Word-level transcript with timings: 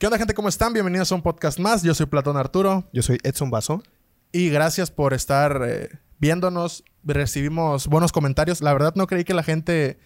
¿Qué 0.00 0.06
onda, 0.06 0.16
gente? 0.16 0.32
¿Cómo 0.32 0.48
están? 0.48 0.72
Bienvenidos 0.72 1.12
a 1.12 1.14
un 1.14 1.20
podcast 1.20 1.58
más. 1.58 1.82
Yo 1.82 1.92
soy 1.92 2.06
Platón 2.06 2.38
Arturo. 2.38 2.88
Yo 2.90 3.02
soy 3.02 3.18
Edson 3.22 3.50
Vaso. 3.50 3.82
Y 4.32 4.48
gracias 4.48 4.90
por 4.90 5.12
estar 5.12 5.60
eh, 5.62 5.90
viéndonos. 6.18 6.84
Recibimos 7.04 7.86
buenos 7.86 8.10
comentarios. 8.10 8.62
La 8.62 8.72
verdad, 8.72 8.94
no 8.96 9.06
creí 9.06 9.24
que 9.24 9.34
la 9.34 9.42
gente 9.42 9.98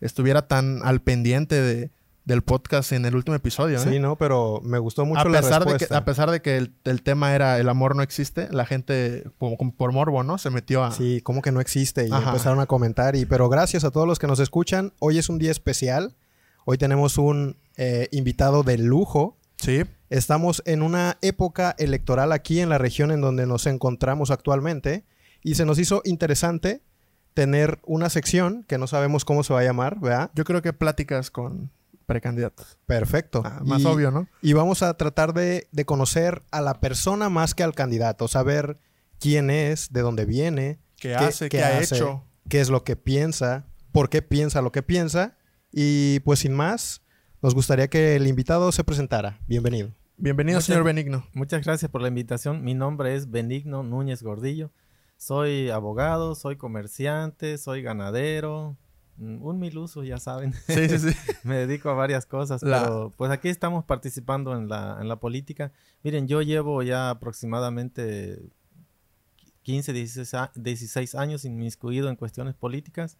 estuviera 0.00 0.48
tan 0.48 0.80
al 0.82 1.02
pendiente 1.02 1.60
de, 1.60 1.90
del 2.24 2.40
podcast 2.40 2.92
en 2.92 3.04
el 3.04 3.14
último 3.14 3.34
episodio. 3.34 3.76
¿eh? 3.76 3.80
Sí, 3.86 3.98
no, 3.98 4.16
pero 4.16 4.62
me 4.64 4.78
gustó 4.78 5.04
mucho 5.04 5.20
a 5.20 5.28
la 5.28 5.42
pesar 5.42 5.60
respuesta. 5.60 5.84
De 5.84 5.88
que, 5.90 5.94
a 5.94 6.04
pesar 6.06 6.30
de 6.30 6.40
que 6.40 6.56
el, 6.56 6.72
el, 6.84 7.02
tema 7.02 7.34
era 7.34 7.58
el 7.58 7.68
amor 7.68 7.96
no 7.96 8.02
existe, 8.02 8.48
la 8.50 8.64
gente, 8.64 9.24
por 9.36 9.92
morbo, 9.92 10.22
¿no? 10.22 10.38
Se 10.38 10.48
metió 10.48 10.82
a. 10.84 10.90
Sí, 10.90 11.20
como 11.20 11.42
que 11.42 11.52
no 11.52 11.60
existe. 11.60 12.08
Y 12.08 12.10
Ajá. 12.10 12.30
empezaron 12.30 12.60
a 12.60 12.66
comentar. 12.66 13.14
Y, 13.14 13.26
pero 13.26 13.50
gracias 13.50 13.84
a 13.84 13.90
todos 13.90 14.08
los 14.08 14.18
que 14.18 14.26
nos 14.26 14.40
escuchan. 14.40 14.94
Hoy 15.00 15.18
es 15.18 15.28
un 15.28 15.38
día 15.38 15.50
especial. 15.50 16.16
Hoy 16.64 16.78
tenemos 16.78 17.18
un 17.18 17.58
eh, 17.76 18.08
invitado 18.12 18.62
de 18.62 18.78
lujo. 18.78 19.36
Sí. 19.56 19.82
Estamos 20.10 20.62
en 20.66 20.82
una 20.82 21.18
época 21.22 21.74
electoral 21.78 22.32
aquí 22.32 22.60
en 22.60 22.68
la 22.68 22.78
región 22.78 23.10
en 23.10 23.20
donde 23.20 23.46
nos 23.46 23.66
encontramos 23.66 24.30
actualmente. 24.30 25.04
Y 25.42 25.54
se 25.56 25.64
nos 25.64 25.78
hizo 25.78 26.00
interesante 26.04 26.82
tener 27.34 27.80
una 27.84 28.08
sección 28.10 28.64
que 28.68 28.78
no 28.78 28.86
sabemos 28.86 29.24
cómo 29.24 29.42
se 29.42 29.52
va 29.52 29.60
a 29.60 29.64
llamar, 29.64 29.98
¿verdad? 30.00 30.30
Yo 30.34 30.44
creo 30.44 30.62
que 30.62 30.72
pláticas 30.72 31.30
con 31.30 31.70
precandidatos. 32.06 32.78
Perfecto. 32.86 33.42
Ah, 33.44 33.60
más 33.64 33.82
Y- 33.82 33.86
obvio, 33.86 34.10
¿no? 34.10 34.28
Y 34.42 34.52
vamos 34.52 34.82
a 34.82 34.94
tratar 34.96 35.32
de, 35.34 35.68
de 35.72 35.84
conocer 35.84 36.42
a 36.50 36.60
la 36.60 36.80
persona 36.80 37.28
más 37.30 37.54
que 37.54 37.62
al 37.62 37.74
candidato, 37.74 38.28
saber 38.28 38.78
quién 39.18 39.50
es, 39.50 39.92
de 39.92 40.02
dónde 40.02 40.24
viene, 40.26 40.78
¿Qué 40.96 41.14
hace? 41.14 41.48
¿Qué 41.48 41.62
ha 41.62 41.80
hecho? 41.80 42.24
qué 42.48 42.60
es 42.60 42.68
lo 42.70 42.84
que 42.84 42.94
piensa, 42.96 43.64
por 43.90 44.10
qué 44.10 44.22
piensa 44.22 44.62
lo 44.62 44.70
que 44.70 44.82
piensa. 44.82 45.36
Y 45.72 46.20
pues 46.20 46.40
sin 46.40 46.52
más, 46.52 47.02
nos 47.44 47.54
gustaría 47.54 47.88
que 47.88 48.16
el 48.16 48.26
invitado 48.26 48.72
se 48.72 48.84
presentara. 48.84 49.38
Bienvenido. 49.46 49.90
Bienvenido, 50.16 50.56
Muchas- 50.56 50.64
señor 50.64 50.82
Benigno. 50.84 51.26
Muchas 51.34 51.62
gracias 51.62 51.90
por 51.90 52.00
la 52.00 52.08
invitación. 52.08 52.64
Mi 52.64 52.72
nombre 52.72 53.14
es 53.14 53.30
Benigno 53.30 53.82
Núñez 53.82 54.22
Gordillo. 54.22 54.70
Soy 55.18 55.68
abogado, 55.68 56.34
soy 56.36 56.56
comerciante, 56.56 57.58
soy 57.58 57.82
ganadero. 57.82 58.78
mm, 59.18 59.42
Un 59.42 59.58
mil 59.58 59.76
usos, 59.76 60.06
ya 60.06 60.16
saben. 60.18 60.54
Sí, 60.68 60.88
sí, 60.88 60.98
sí. 60.98 61.08
Me 61.44 61.56
dedico 61.56 61.90
a 61.90 61.92
varias 61.92 62.24
cosas, 62.24 62.62
La- 62.62 62.82
pero 62.82 63.12
pues 63.14 63.30
aquí 63.30 63.50
estamos 63.50 63.84
participando 63.84 64.56
en 64.56 64.70
la, 64.70 64.96
en 64.98 65.08
la 65.08 65.16
política. 65.16 65.70
Miren, 66.02 66.26
yo 66.26 66.40
llevo 66.40 66.82
ya 66.82 67.10
aproximadamente 67.10 68.40
15, 69.64 69.92
16, 69.92 70.32
a- 70.32 70.50
16 70.54 71.14
años 71.14 71.44
inmiscuido 71.44 72.08
en 72.08 72.16
cuestiones 72.16 72.54
políticas. 72.54 73.18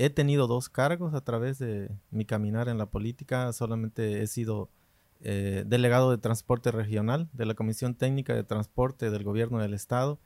He 0.00 0.10
tenido 0.10 0.46
dos 0.46 0.68
cargos 0.68 1.12
a 1.12 1.22
través 1.22 1.58
de 1.58 1.90
mi 2.12 2.24
caminar 2.24 2.68
en 2.68 2.78
la 2.78 2.86
política. 2.86 3.52
Solamente 3.52 4.22
he 4.22 4.28
sido 4.28 4.70
eh, 5.22 5.64
delegado 5.66 6.12
de 6.12 6.18
transporte 6.18 6.70
regional 6.70 7.28
de 7.32 7.46
la 7.46 7.54
Comisión 7.54 7.96
Técnica 7.96 8.32
de 8.32 8.44
Transporte 8.44 9.10
del 9.10 9.24
Gobierno 9.24 9.58
del 9.58 9.74
Estado 9.74 10.20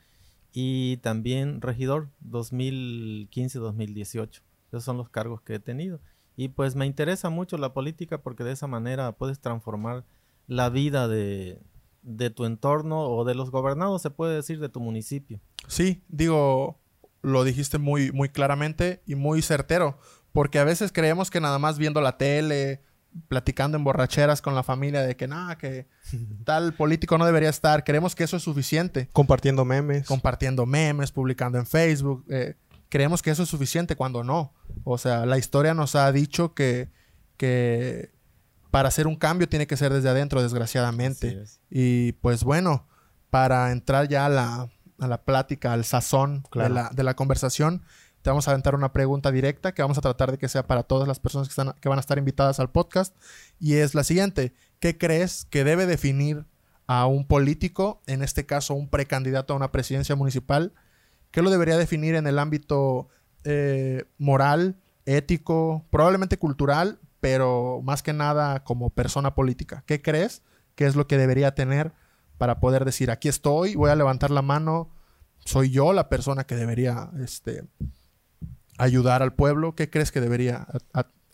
y 0.52 0.98
también 0.98 1.62
regidor 1.62 2.10
2015-2018. 2.22 4.42
Esos 4.68 4.84
son 4.84 4.98
los 4.98 5.08
cargos 5.08 5.40
que 5.40 5.54
he 5.54 5.58
tenido. 5.58 6.00
Y 6.36 6.48
pues 6.48 6.76
me 6.76 6.84
interesa 6.84 7.30
mucho 7.30 7.56
la 7.56 7.72
política 7.72 8.18
porque 8.18 8.44
de 8.44 8.52
esa 8.52 8.66
manera 8.66 9.12
puedes 9.12 9.40
transformar 9.40 10.04
la 10.48 10.68
vida 10.68 11.08
de, 11.08 11.62
de 12.02 12.28
tu 12.28 12.44
entorno 12.44 13.06
o 13.06 13.24
de 13.24 13.34
los 13.34 13.50
gobernados, 13.50 14.02
se 14.02 14.10
puede 14.10 14.34
decir, 14.34 14.60
de 14.60 14.68
tu 14.68 14.80
municipio. 14.80 15.40
Sí, 15.66 16.02
digo, 16.08 16.78
lo 17.22 17.44
dijiste 17.44 17.78
muy, 17.78 18.12
muy 18.12 18.28
claramente 18.28 19.02
y 19.06 19.14
muy 19.14 19.42
certero, 19.42 19.98
porque 20.32 20.58
a 20.58 20.64
veces 20.64 20.92
creemos 20.92 21.30
que 21.30 21.40
nada 21.40 21.58
más 21.58 21.78
viendo 21.78 22.00
la 22.00 22.18
tele, 22.18 22.82
platicando 23.28 23.76
en 23.76 23.84
borracheras 23.84 24.42
con 24.42 24.54
la 24.54 24.62
familia 24.62 25.02
de 25.02 25.16
que 25.16 25.28
nada, 25.28 25.56
que 25.56 25.86
tal 26.44 26.74
político 26.74 27.18
no 27.18 27.24
debería 27.24 27.50
estar, 27.50 27.84
creemos 27.84 28.14
que 28.14 28.24
eso 28.24 28.36
es 28.36 28.42
suficiente. 28.42 29.08
Compartiendo 29.12 29.64
memes. 29.64 30.06
Compartiendo 30.06 30.66
memes, 30.66 31.12
publicando 31.12 31.58
en 31.58 31.66
Facebook, 31.66 32.24
eh, 32.28 32.56
creemos 32.88 33.22
que 33.22 33.30
eso 33.30 33.44
es 33.44 33.48
suficiente 33.48 33.96
cuando 33.96 34.24
no. 34.24 34.52
O 34.84 34.98
sea, 34.98 35.26
la 35.26 35.38
historia 35.38 35.74
nos 35.74 35.94
ha 35.94 36.10
dicho 36.12 36.54
que, 36.54 36.90
que 37.36 38.10
para 38.70 38.88
hacer 38.88 39.06
un 39.06 39.16
cambio 39.16 39.48
tiene 39.48 39.66
que 39.66 39.76
ser 39.76 39.92
desde 39.92 40.08
adentro, 40.08 40.42
desgraciadamente. 40.42 41.44
Y 41.70 42.12
pues 42.12 42.42
bueno, 42.42 42.88
para 43.30 43.70
entrar 43.70 44.08
ya 44.08 44.26
a 44.26 44.28
la, 44.28 44.70
a 45.02 45.08
la 45.08 45.22
plática, 45.22 45.72
al 45.72 45.84
sazón 45.84 46.42
Claro. 46.50 46.68
de, 46.68 46.74
la, 46.82 46.90
de 46.90 47.02
la 47.02 47.14
conversación, 47.14 47.82
te 48.22 48.30
vamos 48.30 48.46
a 48.46 48.52
aventar 48.52 48.74
una 48.74 48.92
pregunta 48.92 49.32
directa 49.32 49.72
que 49.72 49.82
vamos 49.82 49.98
a 49.98 50.00
tratar 50.00 50.30
de 50.30 50.38
que 50.38 50.48
sea 50.48 50.66
para 50.66 50.84
todas 50.84 51.08
las 51.08 51.18
personas 51.18 51.48
que, 51.48 51.52
están, 51.52 51.74
que 51.80 51.88
van 51.88 51.98
a 51.98 52.00
estar 52.00 52.18
invitadas 52.18 52.60
al 52.60 52.70
podcast. 52.70 53.16
Y 53.58 53.74
es 53.74 53.94
la 53.94 54.04
siguiente. 54.04 54.52
¿Qué 54.78 54.96
crees 54.96 55.44
que 55.50 55.64
debe 55.64 55.86
definir 55.86 56.46
a 56.86 57.06
un 57.06 57.26
político, 57.26 58.00
en 58.06 58.22
este 58.22 58.46
caso 58.46 58.74
un 58.74 58.88
precandidato 58.88 59.52
a 59.52 59.56
una 59.56 59.72
presidencia 59.72 60.14
municipal? 60.14 60.72
¿Qué 61.32 61.42
lo 61.42 61.50
debería 61.50 61.76
definir 61.76 62.14
en 62.14 62.26
el 62.26 62.38
ámbito 62.38 63.08
eh, 63.44 64.04
moral, 64.18 64.76
ético, 65.06 65.84
probablemente 65.90 66.38
cultural, 66.38 67.00
pero 67.20 67.80
más 67.82 68.02
que 68.02 68.12
nada 68.12 68.62
como 68.62 68.90
persona 68.90 69.34
política? 69.34 69.82
¿Qué 69.86 70.00
crees 70.00 70.42
que 70.76 70.86
es 70.86 70.94
lo 70.94 71.06
que 71.06 71.18
debería 71.18 71.54
tener 71.54 71.92
para 72.38 72.60
poder 72.60 72.84
decir, 72.84 73.10
aquí 73.10 73.28
estoy, 73.28 73.74
voy 73.74 73.90
a 73.90 73.96
levantar 73.96 74.30
la 74.30 74.42
mano, 74.42 74.90
soy 75.44 75.70
yo 75.70 75.92
la 75.92 76.08
persona 76.08 76.44
que 76.44 76.54
debería 76.54 77.10
este, 77.20 77.64
ayudar 78.78 79.22
al 79.22 79.34
pueblo? 79.34 79.74
¿Qué 79.74 79.90
crees 79.90 80.12
que 80.12 80.20
debería 80.20 80.66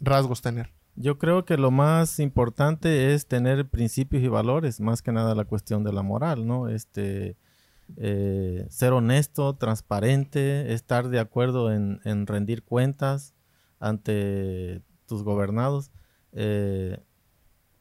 rasgos 0.01 0.43
tener? 0.43 0.73
Yo 0.97 1.19
creo 1.19 1.45
que 1.45 1.57
lo 1.57 1.71
más 1.71 2.19
importante 2.19 3.15
es 3.15 3.27
tener 3.27 3.69
principios 3.69 4.23
y 4.23 4.29
valores, 4.29 4.81
más 4.81 5.01
que 5.01 5.13
nada 5.13 5.35
la 5.35 5.45
cuestión 5.45 5.85
de 5.85 5.93
la 5.93 6.03
moral, 6.03 6.47
¿no? 6.47 6.69
Este, 6.69 7.37
eh, 7.97 8.67
ser 8.69 8.93
honesto, 8.93 9.55
transparente, 9.57 10.73
estar 10.75 11.09
de 11.09 11.21
acuerdo 11.21 11.73
en, 11.73 12.01
en 12.05 12.27
rendir 12.27 12.65
cuentas 12.65 13.35
ante 13.81 14.83
tus 15.07 15.23
gobernados, 15.23 15.91
eh, 16.33 16.99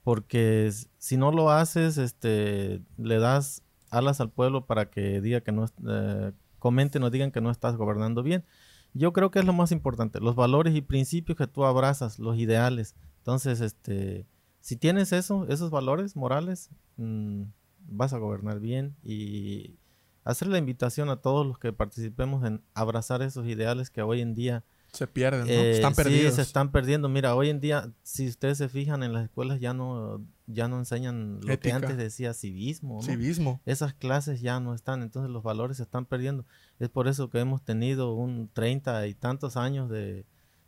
porque 0.08 0.72
si 1.00 1.18
no 1.18 1.34
lo 1.34 1.52
haces, 1.52 1.98
este, 1.98 2.82
le 2.96 3.20
das 3.20 3.62
alas 3.90 4.22
al 4.22 4.32
pueblo 4.32 4.66
para 4.66 4.90
que 4.90 5.20
diga 5.20 5.42
que 5.42 5.52
no, 5.52 5.66
eh, 5.86 6.32
comenten 6.60 7.04
o 7.04 7.10
digan 7.10 7.30
que 7.30 7.42
no 7.42 7.52
estás 7.52 7.76
gobernando 7.76 8.24
bien. 8.24 8.46
Yo 8.94 9.12
creo 9.12 9.32
que 9.32 9.40
es 9.40 9.46
lo 9.46 9.52
más 9.52 9.74
importante, 9.74 10.22
los 10.22 10.38
valores 10.38 10.74
y 10.78 10.82
principios 10.82 11.38
que 11.38 11.46
tú 11.46 11.66
abrazas, 11.66 12.20
los 12.20 12.38
ideales. 12.38 12.96
Entonces, 13.18 13.60
este, 13.60 14.26
si 14.62 14.78
tienes 14.78 15.12
eso, 15.12 15.46
esos 15.50 15.72
valores 15.72 16.16
morales, 16.16 16.70
mm, 16.96 17.42
vas 17.90 18.14
a 18.14 18.18
gobernar 18.18 18.62
bien 18.62 18.96
y 19.04 19.78
hacer 20.24 20.48
la 20.48 20.58
invitación 20.58 21.10
a 21.10 21.18
todos 21.18 21.46
los 21.46 21.60
que 21.60 21.74
participemos 21.74 22.46
en 22.46 22.64
abrazar 22.74 23.22
esos 23.24 23.46
ideales 23.46 23.90
que 23.90 24.04
hoy 24.04 24.22
en 24.22 24.36
día 24.36 24.64
Se 24.98 25.06
pierden, 25.08 25.42
¿no? 25.42 25.48
eh, 25.48 25.72
Están 25.74 25.94
sí, 25.94 26.32
se 26.32 26.42
están 26.42 26.72
perdiendo. 26.72 27.08
Mira, 27.08 27.36
hoy 27.36 27.50
en 27.50 27.60
día, 27.60 27.92
si 28.02 28.28
ustedes 28.28 28.58
se 28.58 28.68
fijan 28.68 29.04
en 29.04 29.14
las 29.14 29.26
escuelas 29.26 29.60
ya 29.60 29.74
no, 29.74 30.26
ya 30.48 30.68
no 30.68 30.80
enseñan 30.80 31.40
lo 31.42 31.52
Ética. 31.54 31.60
que 31.60 31.72
antes 31.86 31.98
decía 31.98 32.34
civismo, 32.34 32.96
¿no? 32.96 33.02
Civismo. 33.04 33.62
esas 33.66 33.94
clases 33.94 34.42
ya 34.42 34.60
no 34.60 34.74
están, 34.74 35.04
entonces 35.04 35.30
los 35.30 35.44
valores 35.44 35.78
se 35.78 35.84
están 35.84 36.06
perdiendo. 36.06 36.46
Es 36.80 36.90
por 36.90 37.08
eso 37.08 37.30
que 37.30 37.40
hemos 37.40 37.62
tenido 37.64 38.14
un 38.16 38.50
treinta 38.52 39.06
y 39.06 39.14
tantos 39.14 39.56
años 39.56 39.88
de, 39.90 40.26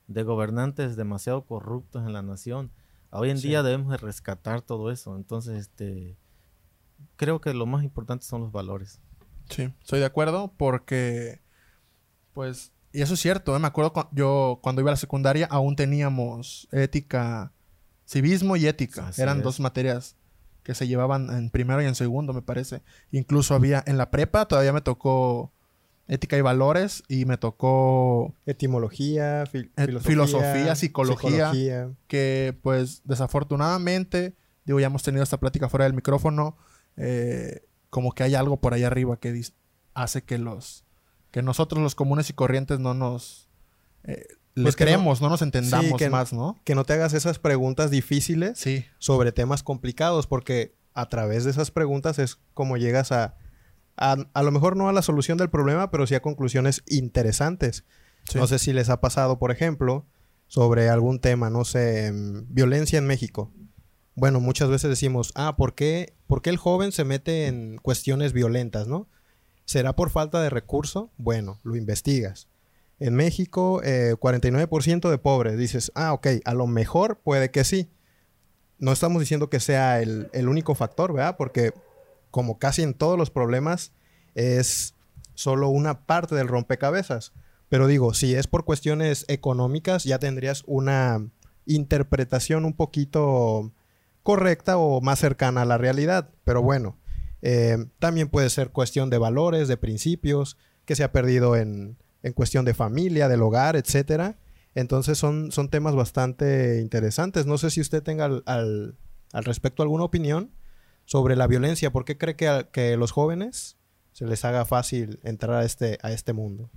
de 0.07 0.23
gobernantes 0.23 0.95
demasiado 0.95 1.45
corruptos 1.45 2.05
en 2.05 2.13
la 2.13 2.21
nación. 2.21 2.71
Hoy 3.11 3.31
en 3.31 3.39
Sí. 3.39 3.47
día 3.47 3.63
debemos 3.63 3.89
de 3.91 3.97
rescatar 3.97 4.61
todo 4.61 4.91
eso. 4.91 5.15
Entonces, 5.15 5.57
este, 5.57 6.17
creo 7.15 7.41
que 7.41 7.53
lo 7.55 7.65
más 7.65 7.83
importante 7.83 8.25
son 8.25 8.41
los 8.41 8.51
valores. 8.51 8.99
Sí, 9.49 9.73
estoy 9.81 9.99
de 9.99 10.05
acuerdo 10.05 10.53
porque, 10.55 11.41
pues, 12.33 12.71
y 12.93 13.01
eso 13.01 13.13
es 13.13 13.19
cierto, 13.19 13.55
¿eh? 13.55 13.59
me 13.59 13.67
acuerdo 13.67 13.93
cu- 13.93 14.07
yo 14.11 14.59
cuando 14.61 14.81
iba 14.81 14.89
a 14.91 14.93
la 14.93 14.97
secundaria 14.97 15.47
aún 15.49 15.75
teníamos 15.75 16.67
ética, 16.71 17.51
civismo 18.07 18.55
y 18.55 18.65
ética. 18.67 19.07
Así 19.09 19.21
Eran 19.21 19.37
es. 19.39 19.43
dos 19.43 19.59
materias 19.59 20.15
que 20.63 20.73
se 20.75 20.87
llevaban 20.87 21.29
en 21.29 21.49
primero 21.49 21.81
y 21.81 21.85
en 21.85 21.95
segundo, 21.95 22.33
me 22.33 22.41
parece. 22.41 22.81
Incluso 23.11 23.55
había 23.55 23.83
en 23.87 23.97
la 23.97 24.11
prepa, 24.11 24.47
todavía 24.47 24.73
me 24.73 24.81
tocó 24.81 25.51
ética 26.07 26.37
y 26.37 26.41
valores 26.41 27.03
y 27.07 27.25
me 27.25 27.37
tocó 27.37 28.33
Etimología, 28.47 29.43
fil- 29.45 29.71
Eh, 29.77 29.85
filosofía, 29.85 30.11
filosofía, 30.11 30.75
psicología. 30.75 31.29
psicología. 31.51 31.89
que 32.07 32.57
pues 32.63 33.01
desafortunadamente, 33.05 34.33
digo, 34.65 34.79
ya 34.79 34.87
hemos 34.87 35.03
tenido 35.03 35.23
esta 35.23 35.37
plática 35.39 35.69
fuera 35.69 35.85
del 35.85 35.93
micrófono, 35.93 36.57
eh, 36.97 37.61
como 37.89 38.11
que 38.11 38.23
hay 38.23 38.35
algo 38.35 38.59
por 38.59 38.73
ahí 38.73 38.83
arriba 38.83 39.17
que 39.19 39.41
hace 39.93 40.23
que 40.23 40.37
los, 40.37 40.83
que 41.31 41.41
nosotros 41.41 41.81
los 41.81 41.95
comunes 41.95 42.29
y 42.29 42.33
corrientes 42.33 42.79
no 42.79 42.93
nos, 42.93 43.49
eh, 44.03 44.25
les 44.55 44.63
Pues 44.63 44.75
no- 44.75 44.77
creemos, 44.77 45.21
no, 45.21 45.29
nos 45.29 45.41
entendamos 45.41 45.91
Sí, 45.91 45.95
que- 45.97 46.09
más, 46.09 46.33
¿no? 46.33 46.59
Que 46.63 46.75
no 46.75 46.83
te 46.83 46.93
hagas 46.93 47.13
esas 47.13 47.39
preguntas 47.39 47.91
difíciles 47.91 48.57
Sí, 48.59 48.85
sobre 48.97 49.31
temas 49.31 49.63
complicados, 49.63 50.27
porque 50.27 50.75
a 50.93 51.07
través 51.07 51.43
de 51.45 51.51
esas 51.51 51.71
preguntas 51.71 52.19
es 52.19 52.39
como 52.53 52.75
llegas 52.77 53.11
a, 53.11 53.35
a, 53.95 54.15
a 54.33 54.43
lo 54.43 54.51
mejor 54.51 54.75
no 54.75 54.89
a 54.89 54.93
la 54.93 55.01
solución 55.01 55.37
del 55.37 55.49
problema, 55.49 55.91
pero 55.91 56.07
sí 56.07 56.15
a 56.15 56.21
conclusiones 56.21 56.83
interesantes. 56.87 57.85
sí. 58.27 58.37
No 58.37 58.47
sé 58.47 58.59
si 58.59 58.73
les 58.73 58.89
ha 58.89 58.99
pasado, 59.01 59.39
por 59.39 59.51
ejemplo, 59.51 60.05
sobre 60.47 60.89
algún 60.89 61.19
tema, 61.19 61.49
no 61.49 61.63
sé, 61.63 62.11
mm, 62.11 62.45
violencia 62.53 62.97
en 62.99 63.07
México. 63.07 63.51
bueno, 64.15 64.41
muchas 64.41 64.67
veces 64.69 64.89
decimos, 64.89 65.31
ah, 65.35 65.55
¿por 65.55 65.75
qué, 65.75 66.13
¿por 66.27 66.41
qué 66.41 66.49
el 66.49 66.57
joven 66.57 66.91
se 66.91 67.05
mete 67.05 67.47
en 67.47 67.77
cuestiones 67.77 68.33
violentas, 68.33 68.85
no? 68.85 69.07
¿Será 69.69 69.95
por 69.95 70.09
falta 70.09 70.41
de 70.41 70.49
recurso? 70.49 71.11
Bueno, 71.17 71.59
lo 71.61 71.75
investigas. 71.75 72.47
En 72.99 73.13
México, 73.13 73.79
49% 73.83 75.07
eh, 75.07 75.11
de 75.11 75.17
pobres. 75.19 75.59
Dices, 75.59 75.91
ah, 75.93 76.11
ok, 76.13 76.25
a 76.43 76.55
lo 76.55 76.65
mejor 76.65 77.19
puede 77.19 77.51
que 77.51 77.63
sí. 77.63 77.87
No 78.79 78.91
estamos 78.91 79.19
diciendo 79.19 79.51
que 79.51 79.59
sea 79.59 80.01
el, 80.01 80.31
el 80.33 80.49
único 80.49 80.73
factor, 80.73 81.13
¿verdad? 81.13 81.37
Porque 81.37 81.71
como 82.31 82.57
casi 82.57 82.81
en 82.81 82.95
todos 82.95 83.15
los 83.15 83.29
problemas, 83.29 83.91
es 84.33 84.95
solo 85.35 85.69
una 85.69 86.07
parte 86.07 86.33
del 86.33 86.47
rompecabezas. 86.47 87.31
Pero 87.69 87.85
digo, 87.85 88.15
si 88.15 88.33
es 88.33 88.47
por 88.47 88.65
cuestiones 88.65 89.23
económicas, 89.27 90.03
ya 90.03 90.17
tendrías 90.17 90.63
una 90.65 91.29
interpretación 91.67 92.65
un 92.65 92.73
poquito 92.73 93.71
correcta 94.23 94.79
o 94.79 94.99
más 94.99 95.19
cercana 95.19 95.61
a 95.61 95.65
la 95.65 95.77
realidad. 95.77 96.31
Pero 96.43 96.63
bueno, 96.63 96.97
eh, 97.41 97.77
también 97.99 98.29
puede 98.29 98.49
ser 98.49 98.71
cuestión 98.71 99.09
de 99.09 99.17
valores, 99.17 99.67
de 99.67 99.77
principios, 99.77 100.57
que 100.85 100.95
se 100.95 101.03
ha 101.03 101.11
perdido 101.11 101.55
en, 101.55 101.97
en 102.23 102.33
cuestión 102.33 102.65
de 102.65 102.73
familia, 102.73 103.27
del 103.27 103.41
hogar, 103.41 103.75
etcétera. 103.75 104.37
Entonces 104.75 105.17
son, 105.17 105.51
son 105.51 105.69
temas 105.69 105.95
bastante 105.95 106.79
interesantes. 106.79 107.45
No 107.45 107.57
sé 107.57 107.69
si 107.69 107.81
usted 107.81 108.03
tenga 108.03 108.25
al, 108.25 108.43
al, 108.45 108.95
respecto 109.45 109.83
alguna 109.83 110.03
opinión 110.03 110.51
sobre 111.05 111.35
la 111.35 111.47
violencia. 111.47 111.91
¿Por 111.91 112.05
qué 112.05 112.17
cree 112.17 112.35
que, 112.35 112.67
que 112.71 112.97
los 112.97 113.11
jóvenes 113.11 113.77
se 114.11 114.25
les 114.25 114.45
haga 114.45 114.65
fácil 114.65 115.19
entrar 115.23 115.57
a 115.57 115.65
este, 115.65 115.97
a 116.01 116.11
este 116.11 116.33
mundo? 116.33 116.69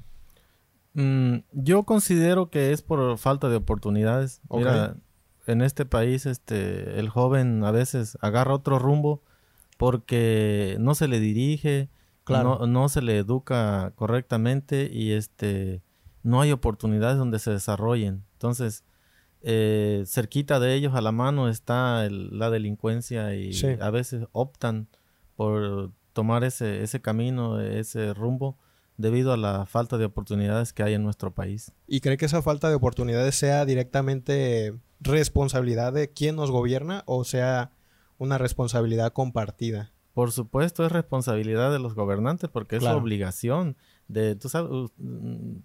Mm, 0.94 1.38
yo 1.52 1.84
considero 1.84 2.50
que 2.50 2.72
es 2.72 2.82
por 2.82 3.18
falta 3.18 3.48
de 3.48 3.56
oportunidades. 3.56 4.40
Mira, 4.50 4.96
en 5.46 5.62
este 5.62 5.84
país 5.84 6.26
este, 6.26 6.98
el 6.98 7.08
joven 7.08 7.64
a 7.64 7.70
veces 7.70 8.16
agarra 8.20 8.54
otro 8.54 8.78
rumbo 8.78 9.22
porque 9.82 10.76
no 10.78 10.94
se 10.94 11.08
le 11.08 11.18
dirige, 11.18 11.88
claro. 12.22 12.68
no, 12.68 12.88
se 12.88 13.02
le 13.02 13.18
educa 13.18 13.92
correctamente 13.96 14.88
y 14.92 15.10
este 15.10 15.82
no 16.22 16.40
hay 16.40 16.52
oportunidades 16.52 17.18
donde 17.18 17.40
se 17.40 17.50
desarrollen. 17.50 18.22
Entonces, 18.34 18.84
eh, 19.40 20.04
cerquita 20.06 20.60
de 20.60 20.74
ellos 20.74 20.94
a 20.94 21.00
la 21.00 21.10
mano 21.10 21.48
está 21.48 22.08
la 22.08 22.48
delincuencia 22.48 23.34
y 23.34 23.50
a 23.80 23.90
veces 23.90 24.28
optan 24.30 24.86
por 25.34 25.90
tomar 26.12 26.44
ese, 26.44 26.84
ese 26.84 27.02
camino, 27.02 27.60
ese 27.60 28.14
rumbo 28.14 28.56
debido 28.98 29.32
a 29.32 29.36
la 29.36 29.66
falta 29.66 29.98
de 29.98 30.04
oportunidades 30.04 30.72
que 30.72 30.84
hay 30.84 30.94
en 30.94 31.02
nuestro 31.02 31.34
país. 31.34 31.72
¿Y 31.88 32.02
cree 32.02 32.18
que 32.18 32.26
esa 32.26 32.40
falta 32.40 32.68
de 32.68 32.76
oportunidades 32.76 33.34
sea 33.34 33.64
directamente 33.64 34.78
responsabilidad 35.00 35.92
de 35.92 36.08
quien 36.12 36.36
nos 36.36 36.52
gobierna 36.52 37.02
o 37.06 37.24
sea 37.24 37.72
una 38.18 38.38
responsabilidad 38.38 39.12
compartida? 39.12 39.92
Por 40.14 40.30
supuesto, 40.30 40.84
es 40.84 40.92
responsabilidad 40.92 41.72
de 41.72 41.78
los 41.78 41.94
gobernantes 41.94 42.50
porque 42.50 42.76
es 42.76 42.82
su 42.82 42.88
obligación 42.90 43.76
de, 44.08 44.36
tú 44.36 44.48
sabes, 44.48 44.90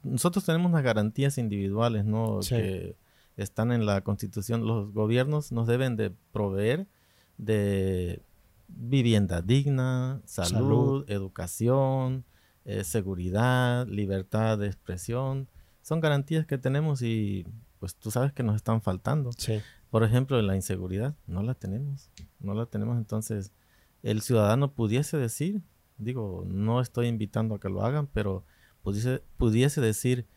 nosotros 0.03 0.45
tenemos 0.45 0.71
unas 0.71 0.83
garantías 0.83 1.38
individuales, 1.38 2.05
¿no? 2.05 2.39
Que 2.47 2.95
están 3.35 3.71
en 3.71 3.85
la 3.85 4.01
Constitución. 4.01 4.65
Los 4.65 4.94
gobiernos 4.94 5.51
nos 5.51 5.67
deben 5.67 5.97
de 5.97 6.11
proveer 6.31 6.88
de 7.38 8.21
vivienda 8.67 9.41
digna, 9.41 10.21
salud, 10.25 11.05
educación, 11.09 12.25
eh, 12.65 12.83
seguridad, 12.83 13.85
libertad 13.88 14.57
de 14.57 14.67
expresión. 14.67 15.47
Son 15.81 15.99
garantías 15.99 16.45
que 16.45 16.57
tenemos 16.57 17.01
y 17.01 17.45
pues 17.79 17.95
tú 17.95 18.11
sabes 18.11 18.33
que 18.33 18.44
nos 18.44 18.55
están 18.55 18.81
faltando. 18.81 19.31
Por 19.89 20.03
ejemplo, 20.03 20.41
la 20.41 20.55
inseguridad, 20.55 21.15
no 21.27 21.44
la 21.44 21.53
tenemos. 21.53 22.09
No 22.39 22.53
la 22.53 22.65
tenemos. 22.65 22.97
Entonces, 22.97 23.51
el 24.03 24.21
ciudadano 24.21 24.73
pudiese 24.73 25.17
decir, 25.17 25.61
digo, 25.97 26.43
no 26.47 26.81
estoy 26.81 27.07
invitando 27.07 27.55
a 27.55 27.59
que 27.59 27.69
lo 27.69 27.83
hagan, 27.83 28.07
pero 28.07 28.43
pudiese, 28.83 29.23
pudiese 29.37 29.81
decir, 29.81 30.27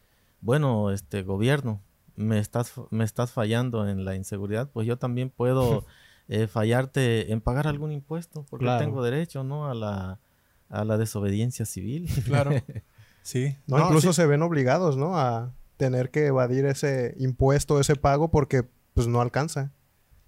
bueno, 0.40 0.90
este 0.90 1.22
gobierno, 1.22 1.80
me 2.16 2.38
estás, 2.38 2.74
me 2.90 3.04
estás 3.04 3.32
fallando 3.32 3.88
en 3.88 4.04
la 4.04 4.14
inseguridad, 4.14 4.70
pues 4.70 4.86
yo 4.86 4.98
también 4.98 5.30
puedo 5.30 5.84
eh, 6.28 6.46
fallarte 6.46 7.32
en 7.32 7.40
pagar 7.40 7.66
algún 7.66 7.92
impuesto, 7.92 8.44
porque 8.48 8.66
tengo 8.78 9.02
derecho, 9.02 9.44
¿no? 9.44 9.68
A 9.68 9.74
la, 9.74 10.18
a 10.68 10.84
la 10.84 10.98
desobediencia 10.98 11.66
civil. 11.66 12.08
Claro. 12.24 12.52
sí. 13.22 13.56
No, 13.66 13.78
incluso 13.78 14.12
se 14.12 14.26
ven 14.26 14.42
obligados, 14.42 14.96
¿no? 14.96 15.18
A 15.18 15.52
tener 15.76 16.10
que 16.10 16.26
evadir 16.26 16.66
ese 16.66 17.14
impuesto, 17.18 17.80
ese 17.80 17.96
pago, 17.96 18.30
porque 18.30 18.64
pues 18.94 19.06
no 19.06 19.20
alcanza. 19.20 19.72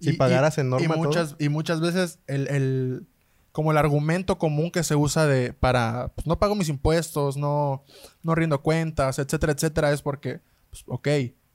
Si 0.03 0.13
pagaras 0.13 0.57
en 0.57 0.69
norma 0.69 0.95
y 0.95 0.97
muchas, 0.97 1.35
Y 1.39 1.49
muchas 1.49 1.81
veces 1.81 2.19
el, 2.27 2.47
el, 2.47 3.07
como 3.51 3.71
el 3.71 3.77
argumento 3.77 4.37
común 4.37 4.71
que 4.71 4.83
se 4.83 4.95
usa 4.95 5.25
de 5.27 5.53
para, 5.53 6.11
pues 6.15 6.27
no 6.27 6.39
pago 6.39 6.55
mis 6.55 6.69
impuestos, 6.69 7.37
no, 7.37 7.83
no 8.23 8.35
rindo 8.35 8.61
cuentas, 8.61 9.19
etcétera, 9.19 9.53
etcétera, 9.53 9.91
es 9.91 10.01
porque, 10.01 10.41
pues, 10.69 10.83
ok, 10.87 11.07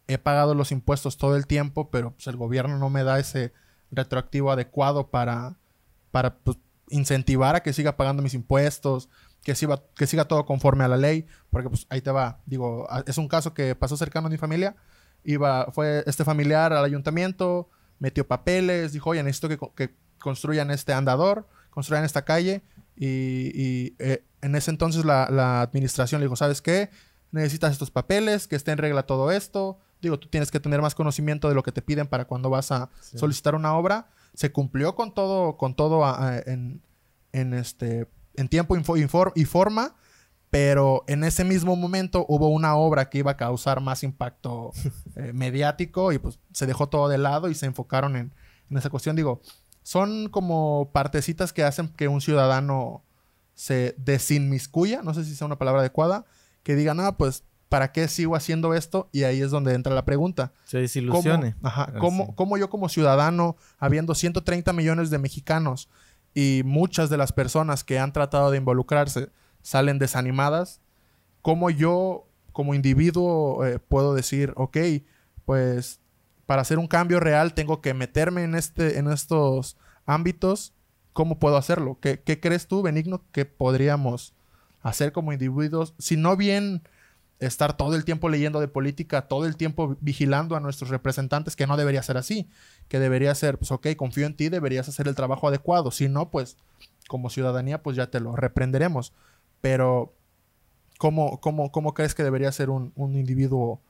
he 0.06 0.18
pagado 0.18 0.54
los 0.54 0.72
impuestos 0.72 1.18
todo 1.18 1.36
el 1.36 1.46
tiempo, 1.46 1.90
pero 1.90 2.12
pues, 2.12 2.26
el 2.28 2.36
gobierno 2.36 2.78
no 2.78 2.88
me 2.88 3.04
da 3.04 3.18
ese 3.18 3.52
retroactivo 3.90 4.50
adecuado 4.50 5.08
para, 5.10 5.58
para 6.10 6.36
pues, 6.36 6.56
incentivar 6.90 7.56
a 7.56 7.62
que 7.62 7.72
siga 7.72 7.96
pagando 7.96 8.22
mis 8.22 8.34
impuestos, 8.34 9.08
que 9.42 9.54
siga, 9.54 9.82
que 9.94 10.06
siga 10.06 10.26
todo 10.26 10.46
conforme 10.46 10.84
a 10.84 10.88
la 10.88 10.96
ley, 10.96 11.26
porque 11.50 11.68
pues 11.68 11.86
ahí 11.90 12.00
te 12.00 12.10
va, 12.10 12.40
digo, 12.46 12.86
es 13.06 13.18
un 13.18 13.28
caso 13.28 13.54
que 13.54 13.74
pasó 13.74 13.96
cercano 13.96 14.26
a 14.26 14.30
mi 14.30 14.36
familia, 14.36 14.76
iba, 15.24 15.70
fue 15.72 16.02
este 16.06 16.24
familiar 16.24 16.72
al 16.72 16.84
ayuntamiento, 16.84 17.68
metió 17.98 18.26
papeles, 18.26 18.92
dijo, 18.92 19.10
oye, 19.10 19.22
necesito 19.22 19.48
que, 19.48 19.58
que 19.74 19.94
construyan 20.18 20.70
este 20.70 20.92
andador, 20.92 21.48
construyan 21.70 22.04
esta 22.04 22.24
calle, 22.24 22.62
y, 22.96 23.94
eh, 23.98 24.24
en 24.42 24.54
ese 24.56 24.70
entonces 24.70 25.04
la, 25.04 25.60
administración 25.60 26.20
le 26.20 26.26
dijo, 26.26 26.36
¿sabes 26.36 26.60
qué? 26.60 26.90
Necesitas 27.30 27.72
estos 27.72 27.90
papeles, 27.90 28.48
que 28.48 28.56
esté 28.56 28.72
en 28.72 28.78
regla 28.78 29.04
todo 29.04 29.30
esto, 29.30 29.78
digo, 30.00 30.18
tú 30.18 30.28
tienes 30.28 30.50
que 30.50 30.60
tener 30.60 30.82
más 30.82 30.94
conocimiento 30.94 31.48
de 31.48 31.54
lo 31.54 31.62
que 31.62 31.72
te 31.72 31.82
piden 31.82 32.06
para 32.06 32.24
cuando 32.24 32.50
vas 32.50 32.72
a 32.72 32.90
solicitar 33.00 33.54
una 33.54 33.74
obra. 33.74 34.08
Se 34.34 34.52
cumplió 34.52 34.94
con 34.94 35.14
todo, 35.14 35.56
con 35.56 35.74
todo 35.74 36.04
en, 36.46 36.82
en, 37.32 37.54
este, 37.54 38.08
en 38.34 38.48
tiempo 38.48 38.76
y 38.76 39.44
forma, 39.44 39.96
pero 40.50 41.04
en 41.06 41.24
ese 41.24 41.44
mismo 41.44 41.76
momento 41.76 42.24
hubo 42.28 42.48
una 42.48 42.76
obra 42.76 43.10
que 43.10 43.18
iba 43.18 43.32
a 43.32 43.36
causar 43.36 43.80
más 43.80 44.02
impacto 44.02 44.72
eh, 45.16 45.32
mediático 45.32 46.12
y 46.12 46.18
pues 46.18 46.38
se 46.52 46.66
dejó 46.66 46.88
todo 46.88 47.08
de 47.08 47.18
lado 47.18 47.48
y 47.48 47.54
se 47.54 47.66
enfocaron 47.66 48.16
en, 48.16 48.32
en, 48.70 48.76
esa 48.76 48.90
cuestión. 48.90 49.16
Digo, 49.16 49.40
son 49.82 50.28
como 50.28 50.90
partecitas 50.92 51.52
que 51.52 51.64
hacen 51.64 51.88
que 51.88 52.08
un 52.08 52.20
ciudadano 52.20 53.04
se 53.54 53.94
desinmiscuya, 53.98 55.02
no 55.02 55.14
sé 55.14 55.24
si 55.24 55.34
sea 55.34 55.46
una 55.46 55.58
palabra 55.58 55.80
adecuada, 55.80 56.24
que 56.62 56.76
digan, 56.76 57.00
ah, 57.00 57.16
pues 57.16 57.44
¿para 57.68 57.92
qué 57.92 58.08
sigo 58.08 58.36
haciendo 58.36 58.74
esto? 58.74 59.08
Y 59.12 59.24
ahí 59.24 59.40
es 59.40 59.50
donde 59.50 59.74
entra 59.74 59.94
la 59.94 60.04
pregunta. 60.04 60.52
Se 60.64 60.78
desilusione. 60.78 61.54
¿Cómo, 61.54 61.68
ajá, 61.68 61.92
¿cómo, 62.34 62.56
yo 62.56 62.70
como 62.70 62.88
ciudadano, 62.88 63.56
habiendo 63.78 64.14
130 64.14 64.72
millones 64.72 65.10
de 65.10 65.18
mexicanos 65.18 65.88
y 66.34 66.62
muchas 66.64 67.10
de 67.10 67.16
las 67.16 67.32
personas 67.32 67.84
que 67.84 67.98
han 67.98 68.12
tratado 68.12 68.50
de 68.50 68.58
involucrarse 68.58 69.30
salen 69.62 69.98
desanimadas, 69.98 70.80
cómo 71.42 71.70
yo 71.70 72.26
como 72.52 72.74
individuo 72.74 73.64
eh, 73.64 73.78
puedo 73.78 74.14
decir, 74.14 74.52
ok, 74.56 74.76
pues 75.44 76.00
para 76.46 76.62
hacer 76.62 76.78
un 76.78 76.88
cambio 76.88 77.20
real 77.20 77.54
tengo 77.54 77.80
que 77.80 77.94
meterme 77.94 78.42
en, 78.42 78.54
este, 78.54 78.98
en 78.98 79.08
estos 79.08 79.76
ámbitos? 80.06 80.72
¿Cómo 81.12 81.38
puedo 81.38 81.56
hacerlo? 81.56 81.98
¿Qué, 82.00 82.20
¿Qué 82.20 82.40
crees 82.40 82.66
tú, 82.66 82.82
Benigno, 82.82 83.22
que 83.32 83.44
podríamos 83.44 84.34
hacer 84.82 85.12
como 85.12 85.32
individuos? 85.32 85.94
Si 85.98 86.16
no 86.16 86.36
bien 86.36 86.82
estar 87.40 87.76
todo 87.76 87.94
el 87.94 88.04
tiempo 88.04 88.28
leyendo 88.28 88.60
de 88.60 88.68
política, 88.68 89.22
todo 89.28 89.46
el 89.46 89.56
tiempo 89.56 89.96
vigilando 90.00 90.56
a 90.56 90.60
nuestros 90.60 90.90
representantes, 90.90 91.54
que 91.54 91.66
no 91.66 91.76
debería 91.76 92.02
ser 92.02 92.16
así, 92.16 92.48
que 92.88 92.98
debería 92.98 93.34
ser, 93.34 93.58
pues 93.58 93.70
ok, 93.70 93.88
confío 93.96 94.26
en 94.26 94.34
ti, 94.34 94.48
deberías 94.48 94.88
hacer 94.88 95.06
el 95.06 95.14
trabajo 95.14 95.48
adecuado, 95.48 95.90
si 95.90 96.08
no, 96.08 96.30
pues 96.30 96.56
como 97.08 97.30
ciudadanía, 97.30 97.82
pues 97.82 97.96
ya 97.96 98.10
te 98.10 98.20
lo 98.20 98.34
reprenderemos, 98.34 99.12
pero 99.60 100.14
¿cómo, 100.98 101.40
cómo, 101.40 101.70
cómo 101.70 101.94
crees 101.94 102.14
que 102.14 102.22
debería 102.22 102.52
ser 102.52 102.70
un, 102.70 102.92
individuo 102.96 103.82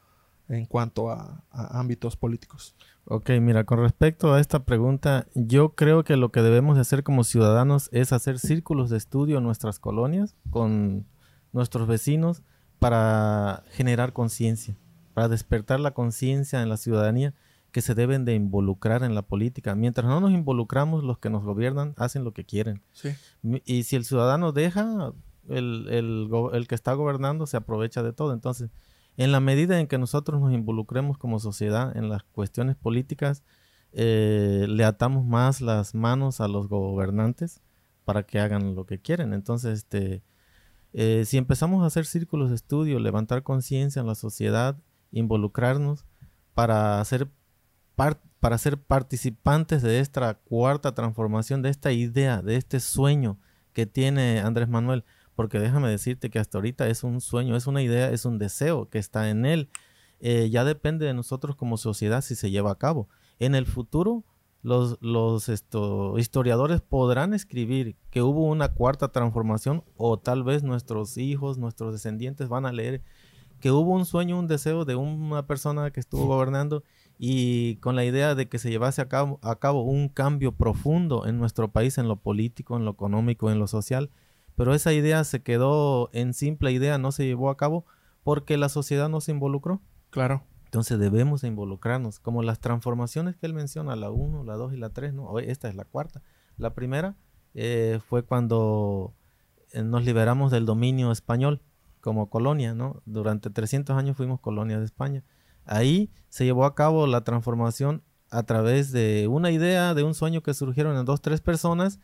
en 0.49 0.67
cuanto 0.67 1.11
a, 1.11 1.45
ámbitos 1.51 2.17
políticos? 2.17 2.75
Ok, 3.05 3.31
mira, 3.41 3.65
con 3.65 3.79
respecto 3.79 4.35
a 4.35 4.41
esta 4.41 4.65
pregunta, 4.65 5.27
yo 5.35 5.75
creo 5.75 6.05
que 6.05 6.17
lo 6.17 6.31
que 6.31 6.43
debemos 6.43 6.79
hacer 6.79 7.03
como 7.03 7.25
ciudadanos 7.25 7.89
es 7.93 8.13
hacer 8.13 8.39
círculos 8.39 8.91
de 8.91 8.99
estudio 8.99 9.39
en 9.39 9.45
nuestras 9.45 9.79
colonias 9.79 10.37
con 10.51 11.07
nuestros 11.53 11.87
vecinos, 11.87 12.43
para 12.79 13.65
generar 13.71 14.13
conciencia, 14.13 14.77
para 15.15 15.29
despertar 15.29 15.81
la 15.81 15.93
conciencia 15.93 16.63
en 16.63 16.69
la 16.69 16.77
ciudadanía 16.77 17.35
que 17.73 17.83
se 17.83 17.95
deben 17.95 18.25
de 18.25 18.35
involucrar 18.35 19.03
en 19.03 19.15
la 19.15 19.23
política. 19.23 19.75
Mientras 19.75 20.07
no 20.07 20.21
nos 20.21 20.33
involucramos, 20.33 21.05
los 21.05 21.19
que 21.19 21.31
nos 21.31 21.45
gobiernan 21.45 21.95
hacen 21.97 22.25
lo 22.25 22.33
que 22.33 22.45
quieren. 22.45 22.83
Y 23.65 23.83
si 23.83 23.97
el 23.97 24.05
ciudadano 24.05 24.53
deja, 24.53 25.13
el, 25.49 25.89
el, 26.53 26.69
que 26.69 26.75
está 26.75 26.93
gobernando 26.95 27.47
se 27.47 27.57
aprovecha 27.57 28.03
de 28.03 28.13
todo. 28.13 28.33
Entonces, 28.33 28.71
en 29.17 29.33
la 29.33 29.41
medida 29.41 29.81
en 29.81 29.87
que 29.87 29.99
nosotros 29.99 30.41
nos 30.41 30.53
involucremos 30.53 31.19
como 31.19 31.39
sociedad 31.39 31.97
en 31.97 32.09
las 32.09 32.23
cuestiones 32.25 32.77
políticas, 32.77 33.43
eh, 33.93 34.67
le 34.69 34.85
atamos 34.85 35.25
más 35.25 35.61
las 35.61 35.95
manos 35.95 36.41
a 36.41 36.49
los 36.49 36.69
gobernantes 36.69 37.63
para 38.05 38.23
que 38.25 38.39
hagan 38.41 38.75
lo 38.75 38.87
que 38.87 39.01
quieren. 39.01 39.33
Entonces, 39.33 39.79
este, 39.79 40.23
eh, 40.93 41.25
si 41.27 41.37
empezamos 41.37 41.83
a 41.83 41.87
hacer 41.87 42.07
círculos 42.07 42.51
de 42.51 42.57
estudio, 42.57 42.99
levantar 42.99 43.43
conciencia 43.43 44.01
en 44.01 44.07
la 44.07 44.15
sociedad, 44.15 44.77
involucrarnos 45.11 46.05
para 46.55 47.01
hacer 47.01 47.29
para 48.41 48.59
ser 48.59 48.81
participantes 48.81 49.83
de 49.83 50.01
esta 50.01 50.35
cuarta 50.35 50.95
transformación, 50.95 51.63
de 51.63 51.71
esta 51.71 51.93
idea, 51.93 52.43
de 52.43 52.57
este 52.57 52.81
sueño 52.81 53.39
que 53.73 53.87
tiene 53.87 54.41
Andrés 54.41 54.69
Manuel, 54.69 55.05
porque 55.39 55.61
déjame 55.61 55.89
decirte 55.89 56.31
que 56.31 56.41
hasta 56.41 56.59
ahorita 56.59 56.89
es 56.89 57.05
un 57.05 57.21
sueño, 57.21 57.55
es 57.55 57.69
una 57.69 57.81
idea, 57.81 58.11
es 58.11 58.25
un 58.25 58.39
deseo 58.41 58.89
que 58.91 58.99
está 58.99 59.31
en 59.31 59.47
él. 59.47 59.69
Eh, 60.19 60.51
ya 60.51 60.65
depende 60.65 61.07
de 61.07 61.15
nosotros 61.15 61.55
como 61.55 61.77
sociedad 61.77 62.23
si 62.23 62.35
se 62.35 62.51
lleva 62.51 62.73
a 62.73 62.75
cabo. 62.75 63.09
En 63.39 63.55
el 63.55 63.65
futuro, 63.65 64.25
los, 64.63 64.99
los 65.01 65.49
historiadores 66.19 66.81
podrán 66.81 67.35
escribir 67.35 67.95
que 68.11 68.21
hubo 68.21 68.47
una 68.47 68.75
cuarta 68.75 69.13
transformación 69.13 69.85
o 69.97 70.19
tal 70.19 70.43
vez 70.43 70.65
nuestros 70.65 71.17
hijos, 71.17 71.57
nuestros 71.57 71.93
descendientes 71.93 72.49
van 72.49 72.67
a 72.67 72.73
leer 72.73 73.01
que 73.61 73.71
hubo 73.71 73.93
un 73.93 74.07
sueño, 74.07 74.41
un 74.41 74.49
deseo 74.49 74.85
de 74.85 74.97
una 74.97 75.47
persona 75.47 75.93
que 75.93 76.01
estuvo 76.01 76.27
gobernando 76.27 76.83
y 77.17 77.77
con 77.77 77.95
la 77.95 78.05
idea 78.05 78.35
de 78.35 78.49
que 78.49 78.59
se 78.59 78.71
llevase 78.71 79.03
a 79.03 79.09
cabo, 79.09 79.39
a 79.43 79.55
cabo 79.55 79.83
un 79.83 80.09
cambio 80.09 80.51
profundo 80.51 81.29
en 81.29 81.39
nuestro 81.39 81.71
país, 81.71 81.97
en 81.97 82.09
lo 82.09 82.17
político, 82.17 82.77
en 82.77 82.85
lo 82.85 82.91
económico, 82.91 83.53
en 83.53 83.61
lo 83.61 83.69
social. 83.69 84.11
Pero 84.59 84.75
esa 84.75 84.93
idea 84.93 85.23
se 85.23 85.41
quedó 85.41 86.11
en 86.13 86.35
simple 86.35 86.73
idea, 86.73 86.99
no 86.99 87.13
se 87.13 87.25
llevó 87.25 87.49
a 87.49 87.57
cabo 87.57 87.87
porque 88.25 88.57
la 88.57 88.69
sociedad 88.69 89.09
no 89.09 89.21
se 89.21 89.31
involucró. 89.31 89.81
Claro. 90.11 90.43
Entonces 90.65 90.99
debemos 90.99 91.45
involucrarnos, 91.45 92.19
como 92.19 92.43
las 92.43 92.59
transformaciones 92.59 93.37
que 93.37 93.47
él 93.47 93.55
menciona, 93.55 93.95
la 93.95 94.11
1, 94.11 94.43
la 94.43 94.55
2 94.55 94.73
y 94.73 94.77
la 94.79 94.91
3, 94.91 95.15
¿no? 95.15 95.39
Esta 95.39 95.69
es 95.69 95.77
la 95.77 95.85
cuarta. 95.85 96.23
La 96.57 96.75
primera 96.75 97.15
eh, 97.55 98.01
fue 98.09 98.25
cuando 98.25 99.15
eh, 99.71 99.85
nos 99.85 100.05
liberamos 100.05 100.51
del 100.51 100.67
dominio 100.67 101.13
español 101.13 101.63
como 102.01 102.29
colonia, 102.29 102.75
¿no? 102.75 103.01
Durante 103.07 103.51
300 103.51 103.97
años 103.97 104.17
fuimos 104.17 104.41
colonia 104.41 104.81
de 104.81 104.87
España. 104.87 105.23
Ahí 105.67 106.11
se 106.31 106.45
llevó 106.45 106.65
a 106.65 106.75
cabo 106.75 107.07
la 107.07 107.23
transformación 107.23 108.03
a 108.29 108.43
través 108.43 108.91
de 108.91 109.29
una 109.29 109.53
idea, 109.53 109.95
de 109.95 110.03
un 110.03 110.15
sueño 110.15 110.43
que 110.43 110.53
surgieron 110.53 110.97
en 110.97 111.05
dos, 111.05 111.23
tres 111.23 111.41
personas 111.41 112.01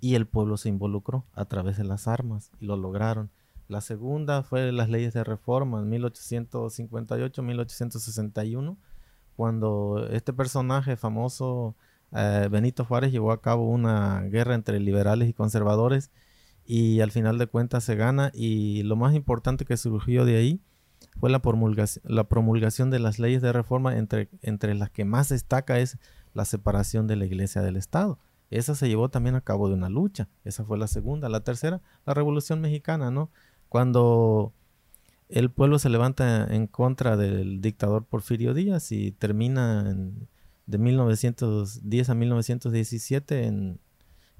y 0.00 0.14
el 0.14 0.26
pueblo 0.26 0.56
se 0.56 0.68
involucró 0.68 1.24
a 1.34 1.44
través 1.44 1.76
de 1.76 1.84
las 1.84 2.08
armas 2.08 2.50
y 2.60 2.66
lo 2.66 2.76
lograron. 2.76 3.30
La 3.68 3.80
segunda 3.80 4.42
fue 4.42 4.72
las 4.72 4.90
leyes 4.90 5.14
de 5.14 5.24
reforma 5.24 5.80
en 5.80 5.90
1858-1861, 5.90 8.76
cuando 9.36 10.06
este 10.10 10.32
personaje 10.32 10.96
famoso, 10.96 11.74
eh, 12.12 12.48
Benito 12.50 12.84
Juárez, 12.84 13.10
llevó 13.10 13.32
a 13.32 13.40
cabo 13.40 13.68
una 13.68 14.20
guerra 14.22 14.54
entre 14.54 14.78
liberales 14.80 15.28
y 15.28 15.32
conservadores 15.32 16.10
y 16.66 17.00
al 17.00 17.10
final 17.10 17.38
de 17.38 17.46
cuentas 17.46 17.84
se 17.84 17.96
gana 17.96 18.30
y 18.34 18.82
lo 18.84 18.96
más 18.96 19.14
importante 19.14 19.64
que 19.64 19.76
surgió 19.76 20.24
de 20.24 20.36
ahí 20.36 20.60
fue 21.18 21.30
la 21.30 21.40
promulgación, 21.40 22.04
la 22.06 22.24
promulgación 22.24 22.90
de 22.90 22.98
las 22.98 23.18
leyes 23.18 23.42
de 23.42 23.52
reforma 23.52 23.96
entre, 23.96 24.28
entre 24.42 24.74
las 24.74 24.90
que 24.90 25.04
más 25.04 25.28
destaca 25.28 25.78
es 25.78 25.98
la 26.32 26.44
separación 26.44 27.06
de 27.06 27.16
la 27.16 27.26
iglesia 27.26 27.62
del 27.62 27.76
Estado. 27.76 28.18
Esa 28.50 28.74
se 28.74 28.88
llevó 28.88 29.08
también 29.08 29.34
a 29.34 29.40
cabo 29.40 29.68
de 29.68 29.74
una 29.74 29.88
lucha. 29.88 30.28
Esa 30.44 30.64
fue 30.64 30.78
la 30.78 30.86
segunda. 30.86 31.28
La 31.28 31.40
tercera, 31.40 31.82
la 32.06 32.14
Revolución 32.14 32.60
Mexicana, 32.60 33.10
¿no? 33.10 33.30
Cuando 33.68 34.52
el 35.28 35.50
pueblo 35.50 35.78
se 35.78 35.88
levanta 35.88 36.46
en 36.54 36.66
contra 36.66 37.16
del 37.16 37.60
dictador 37.60 38.04
Porfirio 38.04 38.54
Díaz 38.54 38.92
y 38.92 39.12
termina 39.12 39.96
de 40.66 40.78
1910 40.78 42.08
a 42.08 42.14
1917 42.14 43.46
en 43.46 43.80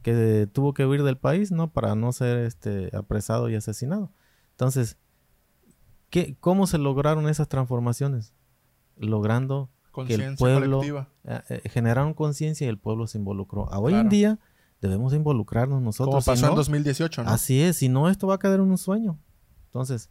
que 0.02 0.46
tuvo 0.52 0.74
que 0.74 0.84
huir 0.84 1.02
del 1.02 1.16
país, 1.16 1.50
¿no? 1.50 1.72
Para 1.72 1.94
no 1.94 2.12
ser 2.12 2.38
este, 2.38 2.94
apresado 2.94 3.48
y 3.48 3.54
asesinado. 3.54 4.12
Entonces, 4.50 4.98
¿qué, 6.10 6.36
¿cómo 6.38 6.66
se 6.66 6.78
lograron 6.78 7.28
esas 7.28 7.48
transformaciones? 7.48 8.34
Logrando 8.96 9.70
que 9.94 10.14
el 10.14 10.36
pueblo 10.36 10.82
eh, 10.82 11.40
eh, 11.48 11.62
generaron 11.70 12.14
conciencia 12.14 12.66
y 12.66 12.68
el 12.68 12.78
pueblo 12.78 13.06
se 13.06 13.18
involucró. 13.18 13.64
hoy 13.64 13.94
en 13.94 14.08
día 14.08 14.38
debemos 14.80 15.14
involucrarnos 15.14 15.80
nosotros. 15.80 16.24
Como 16.24 16.36
pasó 16.36 16.48
en 16.48 16.54
2018, 16.54 17.24
¿no? 17.24 17.30
Así 17.30 17.62
es, 17.62 17.76
si 17.76 17.88
no, 17.88 18.08
esto 18.08 18.26
va 18.26 18.34
a 18.34 18.38
quedar 18.38 18.60
en 18.60 18.70
un 18.70 18.78
sueño. 18.78 19.18
Entonces, 19.66 20.10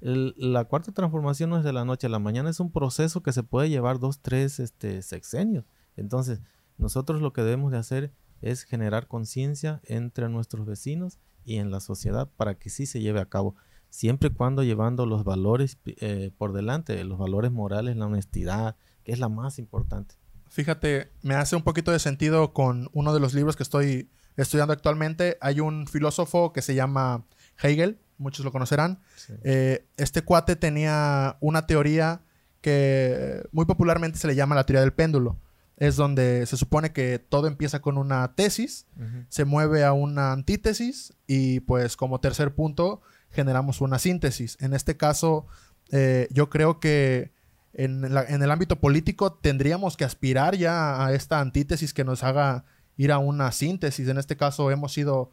la 0.00 0.64
cuarta 0.64 0.92
transformación 0.92 1.50
no 1.50 1.58
es 1.58 1.64
de 1.64 1.72
la 1.72 1.84
noche 1.84 2.06
a 2.06 2.10
la 2.10 2.18
mañana, 2.18 2.50
es 2.50 2.60
un 2.60 2.70
proceso 2.70 3.22
que 3.22 3.32
se 3.32 3.42
puede 3.42 3.70
llevar 3.70 3.98
dos, 3.98 4.20
tres 4.20 4.60
este, 4.60 5.02
sexenios. 5.02 5.64
Entonces, 5.96 6.40
nosotros 6.76 7.22
lo 7.22 7.32
que 7.32 7.42
debemos 7.42 7.72
de 7.72 7.78
hacer 7.78 8.12
es 8.42 8.64
generar 8.64 9.08
conciencia 9.08 9.80
entre 9.84 10.28
nuestros 10.28 10.66
vecinos 10.66 11.18
y 11.44 11.56
en 11.56 11.70
la 11.70 11.80
sociedad 11.80 12.30
para 12.36 12.58
que 12.58 12.70
sí 12.70 12.86
se 12.86 13.00
lleve 13.00 13.20
a 13.20 13.28
cabo, 13.28 13.54
siempre 13.88 14.28
y 14.28 14.32
cuando 14.32 14.62
llevando 14.62 15.06
los 15.06 15.24
valores 15.24 15.78
eh, 15.86 16.32
por 16.36 16.52
delante, 16.52 17.02
los 17.04 17.18
valores 17.18 17.52
morales, 17.52 17.96
la 17.96 18.06
honestidad, 18.06 18.76
que 19.04 19.12
es 19.12 19.18
la 19.18 19.28
más 19.28 19.58
importante. 19.58 20.16
Fíjate, 20.48 21.10
me 21.22 21.34
hace 21.34 21.56
un 21.56 21.62
poquito 21.62 21.92
de 21.92 21.98
sentido 21.98 22.52
con 22.52 22.88
uno 22.92 23.12
de 23.12 23.20
los 23.20 23.34
libros 23.34 23.56
que 23.56 23.62
estoy 23.62 24.08
estudiando 24.36 24.72
actualmente. 24.72 25.36
Hay 25.40 25.60
un 25.60 25.86
filósofo 25.86 26.52
que 26.52 26.62
se 26.62 26.74
llama 26.74 27.24
Hegel, 27.62 27.98
muchos 28.18 28.44
lo 28.44 28.52
conocerán. 28.52 29.00
Eh, 29.42 29.86
este 29.96 30.22
cuate 30.22 30.56
tenía 30.56 31.36
una 31.40 31.66
teoría 31.66 32.22
que 32.60 33.46
muy 33.52 33.66
popularmente 33.66 34.18
se 34.18 34.26
le 34.26 34.34
llama 34.34 34.54
la 34.54 34.64
teoría 34.64 34.80
del 34.80 34.92
péndulo. 34.92 35.38
Es 35.76 35.96
donde 35.96 36.46
se 36.46 36.56
supone 36.56 36.92
que 36.92 37.18
todo 37.18 37.48
empieza 37.48 37.80
con 37.80 37.98
una 37.98 38.34
tesis, 38.36 38.86
se 39.28 39.44
mueve 39.44 39.84
a 39.84 39.92
una 39.92 40.32
antítesis 40.32 41.12
y 41.26 41.60
pues 41.60 41.96
como 41.96 42.20
tercer 42.20 42.54
punto 42.54 43.02
generamos 43.30 43.80
una 43.80 43.98
síntesis. 43.98 44.56
En 44.60 44.72
este 44.72 44.96
caso, 44.96 45.46
eh, 45.90 46.28
yo 46.30 46.48
creo 46.48 46.78
que 46.78 47.33
en, 47.74 48.04
el 48.04 48.50
ámbito 48.50 48.78
político 48.78 49.32
tendríamos 49.32 49.96
que 49.96 50.04
aspirar 50.04 50.56
ya 50.56 51.04
a 51.04 51.12
esta 51.12 51.40
antítesis 51.40 51.92
que 51.92 52.04
nos 52.04 52.22
haga 52.22 52.64
ir 52.96 53.10
a 53.10 53.18
una 53.18 53.50
síntesis. 53.50 54.08
En 54.08 54.18
este 54.18 54.36
caso 54.36 54.70
hemos 54.70 54.92
sido, 54.92 55.32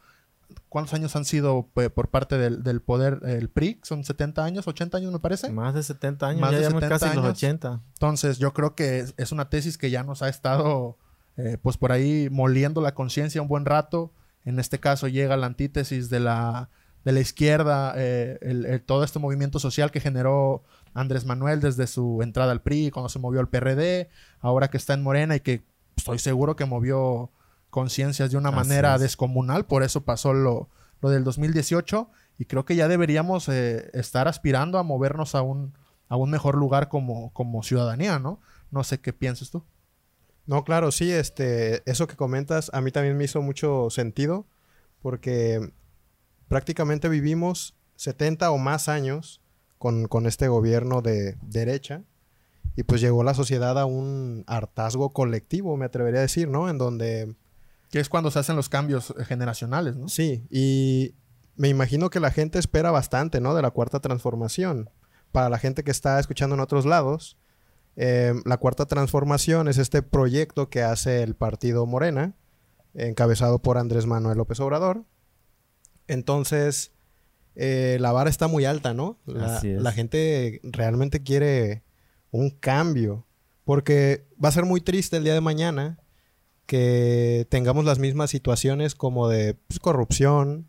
¿cuántos 0.68 0.94
años 0.94 1.14
han 1.14 1.24
sido 1.24 1.68
pues, 1.72 1.90
por 1.90 2.08
parte 2.08 2.36
del, 2.38 2.80
poder 2.80 3.20
el 3.24 3.48
PRI? 3.48 3.80
¿Son 3.82 4.04
70 4.04 4.44
años, 4.44 4.66
80 4.66 4.98
años 4.98 5.12
me 5.12 5.20
parece? 5.20 5.50
Más 5.50 5.72
de 5.74 5.84
70 5.84 6.26
años, 6.26 6.40
Más 6.40 6.50
ya 6.52 6.68
de 6.68 6.88
casi 6.88 7.14
los 7.14 7.24
80. 7.24 7.80
Entonces 7.92 8.38
yo 8.38 8.52
creo 8.52 8.74
que 8.74 9.06
es, 9.16 9.32
una 9.32 9.48
tesis 9.48 9.78
que 9.78 9.90
ya 9.90 10.02
nos 10.02 10.22
ha 10.22 10.28
estado 10.28 10.98
eh, 11.36 11.58
pues 11.62 11.76
por 11.76 11.92
ahí 11.92 12.28
moliendo 12.30 12.80
la 12.80 12.94
conciencia 12.94 13.40
un 13.40 13.48
buen 13.48 13.64
rato. 13.64 14.12
En 14.44 14.58
este 14.58 14.80
caso 14.80 15.06
llega 15.06 15.36
la 15.36 15.46
antítesis 15.46 16.10
de 16.10 16.18
la, 16.18 16.70
de 17.04 17.12
la 17.12 17.20
izquierda, 17.20 17.94
eh, 17.96 18.80
todo 18.86 19.04
este 19.04 19.18
movimiento 19.18 19.58
social 19.58 19.90
que 19.90 20.00
generó 20.00 20.62
Andrés 20.94 21.24
Manuel 21.24 21.60
desde 21.60 21.86
su 21.86 22.20
entrada 22.22 22.52
al 22.52 22.62
PRI, 22.62 22.90
cuando 22.90 23.08
se 23.08 23.18
movió 23.18 23.40
al 23.40 23.48
PRD, 23.48 24.08
ahora 24.40 24.68
que 24.68 24.76
está 24.76 24.94
en 24.94 25.02
Morena 25.02 25.36
y 25.36 25.40
que 25.40 25.64
estoy 25.96 26.18
seguro 26.18 26.56
que 26.56 26.64
movió 26.64 27.30
conciencias 27.70 28.30
de 28.30 28.36
una 28.36 28.50
manera 28.50 28.98
descomunal, 28.98 29.64
por 29.64 29.82
eso 29.82 30.04
pasó 30.04 30.34
lo, 30.34 30.68
lo, 31.00 31.10
del 31.10 31.24
2018 31.24 32.10
y 32.38 32.44
creo 32.44 32.64
que 32.64 32.76
ya 32.76 32.86
deberíamos 32.86 33.48
eh, 33.48 33.90
estar 33.94 34.28
aspirando 34.28 34.78
a 34.78 34.82
movernos 34.82 35.34
a 35.34 35.42
un, 35.42 35.72
a 36.08 36.16
un 36.16 36.30
mejor 36.30 36.56
lugar 36.56 36.88
como, 36.88 37.32
como 37.32 37.62
ciudadanía, 37.62 38.18
¿no? 38.18 38.40
No 38.70 38.84
sé 38.84 39.00
qué 39.00 39.12
piensas 39.12 39.50
tú. 39.50 39.64
No, 40.46 40.64
claro, 40.64 40.90
sí, 40.90 41.10
este, 41.10 41.88
eso 41.90 42.06
que 42.06 42.16
comentas 42.16 42.70
a 42.74 42.80
mí 42.80 42.90
también 42.90 43.16
me 43.16 43.24
hizo 43.24 43.40
mucho 43.42 43.88
sentido 43.90 44.46
porque 45.00 45.72
prácticamente 46.52 47.08
vivimos 47.08 47.74
70 47.96 48.50
o 48.50 48.58
más 48.58 48.90
años 48.90 49.40
con, 49.78 50.26
este 50.26 50.48
gobierno 50.48 51.00
de 51.00 51.38
derecha. 51.40 52.02
Y 52.76 52.82
pues 52.82 53.00
llegó 53.00 53.24
la 53.24 53.32
sociedad 53.32 53.78
a 53.78 53.86
un 53.86 54.44
hartazgo 54.46 55.14
colectivo, 55.14 55.78
me 55.78 55.86
atrevería 55.86 56.18
a 56.18 56.22
decir, 56.22 56.48
¿no? 56.48 56.68
En 56.68 56.76
donde... 56.76 57.36
Que 57.90 58.00
es 58.00 58.10
cuando 58.10 58.30
se 58.30 58.38
hacen 58.38 58.54
los 58.54 58.68
cambios 58.68 59.14
generacionales, 59.26 59.96
¿no? 59.96 60.08
Sí, 60.08 60.46
y 60.50 61.14
me 61.56 61.70
imagino 61.70 62.10
que 62.10 62.20
la 62.20 62.30
gente 62.30 62.58
espera 62.58 62.90
bastante, 62.90 63.40
¿no? 63.40 63.54
De 63.54 63.62
la 63.62 63.70
cuarta 63.70 64.00
transformación. 64.00 64.90
Para 65.32 65.48
la 65.48 65.58
gente 65.58 65.84
que 65.84 65.90
está 65.90 66.20
escuchando 66.20 66.54
en 66.54 66.60
otros 66.60 66.84
lados, 66.84 67.38
eh, 67.96 68.34
la 68.44 68.58
cuarta 68.58 68.84
transformación 68.84 69.68
es 69.68 69.78
este 69.78 70.02
proyecto 70.02 70.68
que 70.68 70.82
hace 70.82 71.22
el 71.22 71.34
partido 71.34 71.86
Morena, 71.86 72.34
encabezado 72.92 73.60
por 73.60 73.78
Andrés 73.78 74.04
Manuel 74.04 74.36
López 74.36 74.60
Obrador. 74.60 75.06
Entonces, 76.08 76.92
eh, 77.54 77.98
la 78.00 78.12
vara 78.12 78.30
está 78.30 78.48
muy 78.48 78.64
alta, 78.64 78.94
¿no? 78.94 79.18
La, 79.26 79.92
gente 79.92 80.60
realmente 80.64 81.22
quiere 81.22 81.82
un 82.30 82.50
cambio. 82.50 83.26
Porque 83.64 84.26
va 84.42 84.48
a 84.48 84.52
ser 84.52 84.64
muy 84.64 84.80
triste 84.80 85.16
el 85.16 85.24
día 85.24 85.34
de 85.34 85.40
mañana 85.40 85.98
que 86.66 87.46
tengamos 87.48 87.84
las 87.84 87.98
mismas 87.98 88.30
situaciones 88.30 88.94
como 88.94 89.28
de 89.28 89.54
pues, 89.54 89.78
corrupción, 89.78 90.68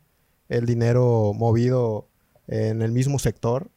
el 0.50 0.66
dinero 0.66 1.34
movido 1.34 2.08
en 2.48 2.82
el 2.82 2.92
mismo 2.92 3.18
sector 3.18 3.72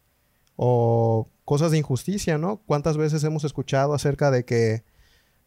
o 0.57 1.29
cosas 1.45 1.71
de 1.71 1.79
injusticia, 1.79 2.37
¿no? 2.37 2.61
¿Cuántas 2.67 2.97
veces 2.97 3.23
hemos 3.25 3.45
escuchado 3.45 3.95
acerca 3.95 4.31
de 4.31 4.45
que 4.45 4.83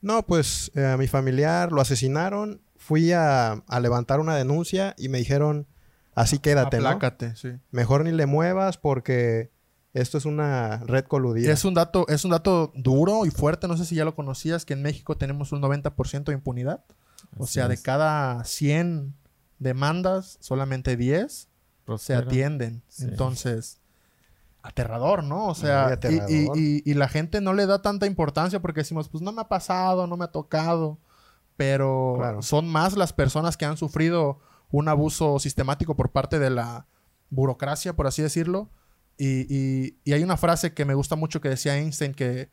No, 0.01 0.25
pues 0.25 0.71
eh, 0.75 0.85
a 0.85 0.97
mi 0.97 1.07
familiar 1.07 1.71
lo 1.71 1.81
asesinaron. 1.81 2.61
Fui 2.77 3.11
a, 3.11 3.51
a 3.51 3.79
levantar 3.81 4.19
una 4.21 4.35
denuncia 4.35 4.95
y 4.97 5.09
me 5.09 5.17
dijeron, 5.17 5.67
así 6.21 6.39
quédate, 6.39 6.77
¿no? 6.79 6.87
Aplácate, 6.87 7.35
sí. 7.35 7.49
Mejor 7.71 8.03
ni 8.05 8.11
le 8.11 8.25
muevas 8.25 8.77
porque 8.77 9.51
esto 9.93 10.17
es 10.17 10.25
una 10.25 10.77
red 10.85 11.05
coludida. 11.05 11.51
Es 11.51 11.65
un 11.65 11.73
dato, 11.73 12.05
es 12.09 12.23
un 12.25 12.31
dato 12.31 12.71
duro 12.75 13.25
y 13.25 13.31
fuerte, 13.31 13.67
no 13.67 13.75
sé 13.77 13.85
si 13.85 13.95
ya 13.95 14.05
lo 14.05 14.15
conocías, 14.15 14.65
que 14.65 14.73
en 14.73 14.81
México 14.81 15.17
tenemos 15.17 15.51
un 15.51 15.61
90% 15.61 16.25
de 16.25 16.33
impunidad. 16.33 16.83
O 17.37 17.43
Así 17.43 17.53
sea, 17.53 17.67
de 17.67 17.81
cada 17.81 18.43
100 18.43 19.13
demandas, 19.59 20.37
solamente 20.41 20.95
10 20.95 21.47
se 21.97 22.13
atienden. 22.15 22.83
Sí. 22.87 23.05
Entonces, 23.05 23.79
aterrador, 24.61 25.23
¿no? 25.23 25.47
O 25.47 25.55
sea, 25.55 25.97
y, 26.09 26.33
y- 26.33 26.47
y- 26.55 26.81
y 26.85 26.93
la 26.93 27.07
gente 27.07 27.41
no 27.41 27.53
le 27.53 27.65
da 27.65 27.81
tanta 27.81 28.05
importancia 28.05 28.61
porque 28.61 28.81
decimos, 28.81 29.09
pues 29.09 29.21
no 29.23 29.31
me 29.31 29.41
ha 29.41 29.47
pasado, 29.47 30.05
no 30.05 30.17
me 30.17 30.25
ha 30.25 30.31
tocado. 30.31 30.97
Pero 31.57 32.15
Claro. 32.17 32.41
son 32.41 32.67
más 32.69 32.95
las 32.95 33.11
personas 33.11 33.57
que 33.57 33.65
han 33.65 33.75
sufrido 33.77 34.39
un 34.71 34.87
abuso 34.87 35.39
sistemático 35.39 35.95
por 35.95 36.11
parte 36.11 36.39
de 36.39 36.49
la 36.49 36.87
burocracia, 37.29 37.95
por 37.95 38.07
así 38.07 38.21
decirlo. 38.21 38.69
Y, 39.17 39.93
y- 40.05 40.13
hay 40.13 40.23
una 40.23 40.37
frase 40.37 40.73
que 40.73 40.85
me 40.85 40.93
gusta 40.93 41.15
mucho 41.15 41.41
que 41.41 41.49
decía 41.49 41.77
Einstein 41.77 42.13
que 42.13 42.49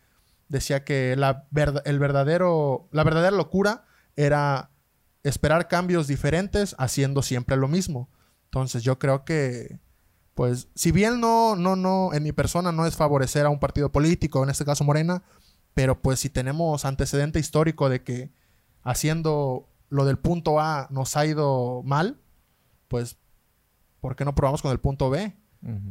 decía 0.48 0.84
que 0.84 1.14
la, 1.16 1.46
el 1.84 1.98
verdadero, 1.98 2.88
la 2.92 3.04
verdadera 3.04 3.36
locura 3.36 3.84
era 4.16 4.70
esperar 5.22 5.68
cambios 5.68 6.06
diferentes 6.06 6.74
haciendo 6.78 7.22
siempre 7.22 7.56
lo 7.56 7.68
mismo. 7.68 8.08
Entonces 8.44 8.82
yo 8.82 8.98
creo 8.98 9.24
que, 9.24 9.80
pues, 10.34 10.68
si 10.74 10.92
bien 10.92 11.20
no, 11.20 11.56
no, 11.56 11.76
no, 11.76 12.12
en 12.14 12.22
mi 12.22 12.32
persona 12.32 12.72
no 12.72 12.86
es 12.86 12.96
favorecer 12.96 13.44
a 13.46 13.50
un 13.50 13.58
partido 13.58 13.90
político, 13.92 14.42
en 14.42 14.50
este 14.50 14.64
caso 14.64 14.84
Morena, 14.84 15.22
pero 15.74 16.00
pues 16.00 16.20
si 16.20 16.30
tenemos 16.30 16.84
antecedente 16.84 17.38
histórico 17.38 17.88
de 17.88 18.02
que 18.02 18.30
haciendo 18.82 19.68
lo 19.88 20.04
del 20.04 20.18
punto 20.18 20.60
A 20.60 20.88
nos 20.90 21.16
ha 21.16 21.26
ido 21.26 21.82
mal, 21.84 22.20
pues, 22.88 23.18
¿por 24.00 24.16
qué 24.16 24.24
no 24.24 24.34
probamos 24.34 24.62
con 24.62 24.72
el 24.72 24.80
punto 24.80 25.10
B? 25.10 25.34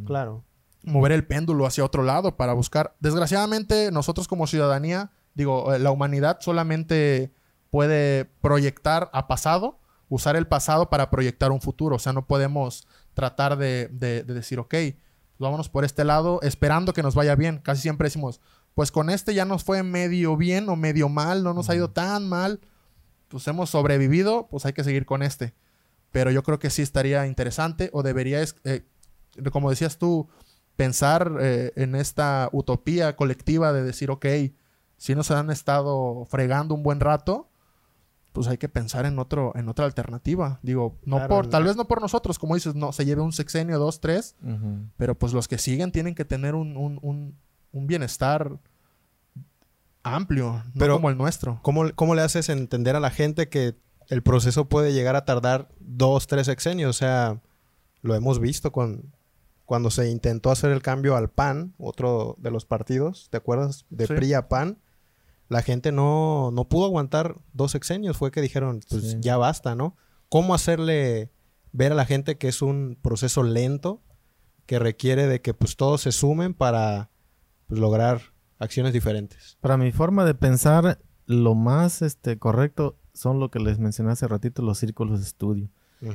Claro. 0.05 0.43
mover 0.83 1.11
el 1.11 1.25
péndulo 1.25 1.65
hacia 1.65 1.83
otro 1.83 2.03
lado 2.03 2.37
para 2.37 2.53
buscar. 2.53 2.95
Desgraciadamente, 2.99 3.91
nosotros 3.91 4.27
como 4.27 4.45
ciudadanía, 4.47 5.11
digo, 5.33 5.73
eh, 5.73 5.79
la 5.79 5.91
humanidad 5.91 6.37
solamente 6.41 7.33
puede 7.71 8.25
proyectar 8.25 9.09
a 9.11 9.27
pasado, 9.27 9.79
usar 10.07 10.35
el 10.35 10.47
pasado 10.47 10.89
para 10.89 11.09
proyectar 11.09 11.51
un 11.51 11.59
futuro. 11.61 11.95
O 11.95 11.99
sea, 11.99 12.13
no 12.13 12.27
podemos 12.27 12.87
tratar 13.15 13.57
de, 13.57 13.87
de- 13.91 14.23
de 14.23 14.33
decir, 14.33 14.59
ok, 14.59 14.69
pues 14.69 14.95
vámonos 15.39 15.67
por 15.69 15.83
este 15.83 16.03
lado 16.05 16.39
esperando 16.43 16.93
que 16.93 17.01
nos 17.03 17.15
vaya 17.15 17.35
bien. 17.35 17.57
Casi 17.57 17.81
siempre 17.81 18.05
decimos, 18.05 18.39
pues 18.75 18.91
con 18.91 19.09
este 19.09 19.33
ya 19.33 19.43
nos 19.45 19.63
fue 19.63 19.81
medio 19.83 20.37
bien 20.37 20.69
o 20.69 20.75
medio 20.75 21.09
mal, 21.09 21.43
no 21.43 21.53
nos 21.53 21.69
ha 21.69 21.75
ido 21.75 21.89
tan 21.89 22.29
mal, 22.29 22.61
pues 23.35 23.45
hemos 23.49 23.69
sobrevivido, 23.69 24.47
pues 24.49 24.65
hay 24.65 24.71
que 24.71 24.85
seguir 24.85 25.05
con 25.05 25.21
este. 25.21 25.53
Pero 26.13 26.31
yo 26.31 26.41
creo 26.41 26.57
que 26.57 26.69
sí 26.69 26.81
estaría 26.81 27.27
interesante 27.27 27.89
o 27.91 28.01
debería, 28.01 28.41
eh, 28.63 28.85
como 29.51 29.69
decías 29.69 29.97
tú, 29.97 30.29
pensar 30.77 31.29
eh, 31.41 31.73
en 31.75 31.95
esta 31.95 32.47
utopía 32.53 33.17
colectiva 33.17 33.73
de 33.73 33.83
decir, 33.83 34.09
ok, 34.09 34.25
si 34.95 35.15
nos 35.15 35.31
han 35.31 35.49
estado 35.51 36.25
fregando 36.29 36.73
un 36.75 36.81
buen 36.83 37.01
rato, 37.01 37.49
pues 38.31 38.47
hay 38.47 38.57
que 38.57 38.69
pensar 38.69 39.05
en 39.05 39.19
otro, 39.19 39.51
en 39.55 39.67
otra 39.67 39.83
alternativa. 39.83 40.59
Digo, 40.63 40.97
no 41.03 41.17
Claro, 41.17 41.27
por, 41.35 41.47
tal 41.49 41.65
vez 41.65 41.75
no 41.75 41.89
por 41.89 41.99
nosotros, 42.01 42.39
como 42.39 42.55
dices, 42.55 42.73
no, 42.73 42.93
se 42.93 43.03
lleve 43.03 43.21
un 43.21 43.33
sexenio, 43.33 43.77
dos, 43.79 43.99
tres, 43.99 44.37
pero 44.95 45.15
pues 45.19 45.33
los 45.33 45.49
que 45.49 45.57
siguen 45.57 45.91
tienen 45.91 46.15
que 46.15 46.23
tener 46.23 46.55
un, 46.55 46.77
un- 46.77 46.99
un- 47.01 47.35
un 47.73 47.87
bienestar 47.87 48.57
amplio, 50.05 50.63
no 50.65 50.71
Pero- 50.79 50.95
como 50.95 51.09
el 51.09 51.17
nuestro. 51.17 51.59
¿Cómo, 51.63 51.83
¿Cómo 51.95 52.15
le 52.15 52.21
haces 52.21 52.49
entender 52.49 52.95
a 52.95 52.99
la 52.99 53.09
gente 53.11 53.49
que 53.49 53.75
el 54.07 54.21
proceso 54.23 54.69
puede 54.69 54.93
llegar 54.93 55.15
a 55.15 55.25
tardar 55.25 55.69
dos, 55.79 56.27
tres 56.27 56.45
sexenios? 56.45 56.89
O 56.89 56.93
sea, 56.97 57.41
lo 58.01 58.15
hemos 58.15 58.39
visto 58.39 58.71
con 58.71 59.13
cuando 59.65 59.89
se 59.89 60.09
intentó 60.11 60.51
hacer 60.51 60.69
el 60.71 60.83
cambio 60.83 61.15
al 61.15 61.29
PAN, 61.31 61.73
otro 61.79 62.35
de 62.37 62.51
los 62.51 62.65
partidos, 62.65 63.29
¿te 63.31 63.37
acuerdas? 63.37 63.85
De 63.89 64.05
Sí. 64.05 64.13
PRI 64.13 64.33
a 64.35 64.47
PAN. 64.47 64.77
La 65.49 65.63
gente 65.63 65.91
no, 65.91 66.51
no 66.51 66.69
pudo 66.69 66.85
aguantar 66.85 67.37
dos 67.53 67.71
sexenios. 67.71 68.15
Fue 68.17 68.29
que 68.31 68.41
dijeron, 68.41 68.81
pues 68.89 69.11
Sí. 69.11 69.17
ya 69.21 69.37
basta, 69.37 69.73
¿no? 69.75 69.95
¿Cómo 70.29 70.53
hacerle 70.53 71.31
ver 71.71 71.91
a 71.91 71.95
la 71.95 72.05
gente 72.05 72.37
que 72.37 72.47
es 72.47 72.61
un 72.61 72.97
proceso 73.01 73.41
lento 73.41 74.01
que 74.67 74.77
requiere 74.79 75.27
de 75.27 75.41
que 75.41 75.53
pues 75.55 75.75
todos 75.77 76.01
se 76.01 76.11
sumen 76.11 76.53
para 76.53 77.09
pues, 77.67 77.79
lograr 77.79 78.21
acciones 78.59 78.93
diferentes? 78.93 79.57
Para 79.61 79.77
mi 79.77 79.91
forma 79.91 80.25
de 80.25 80.33
pensar, 80.35 80.99
lo 81.25 81.55
más 81.55 82.01
este, 82.01 82.37
correcto 82.37 82.97
son 83.13 83.39
lo 83.39 83.49
que 83.49 83.59
les 83.59 83.79
mencioné 83.79 84.11
hace 84.11 84.27
ratito, 84.27 84.61
los 84.61 84.77
círculos 84.77 85.19
de 85.19 85.25
estudio. 85.25 85.69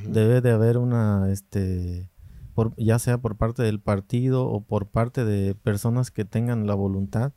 Debe 0.07 0.40
de 0.40 0.50
haber 0.53 0.79
una, 0.79 1.31
este, 1.33 2.09
por- 2.55 2.74
ya 2.76 2.98
sea 3.00 3.18
por 3.18 3.37
parte 3.37 3.62
del 3.62 3.81
partido 3.81 4.46
o 4.46 4.61
por 4.61 4.87
parte 4.87 5.24
de 5.24 5.55
personas 5.57 6.11
que 6.12 6.24
tengan 6.24 6.66
la 6.66 6.74
voluntad 6.74 7.33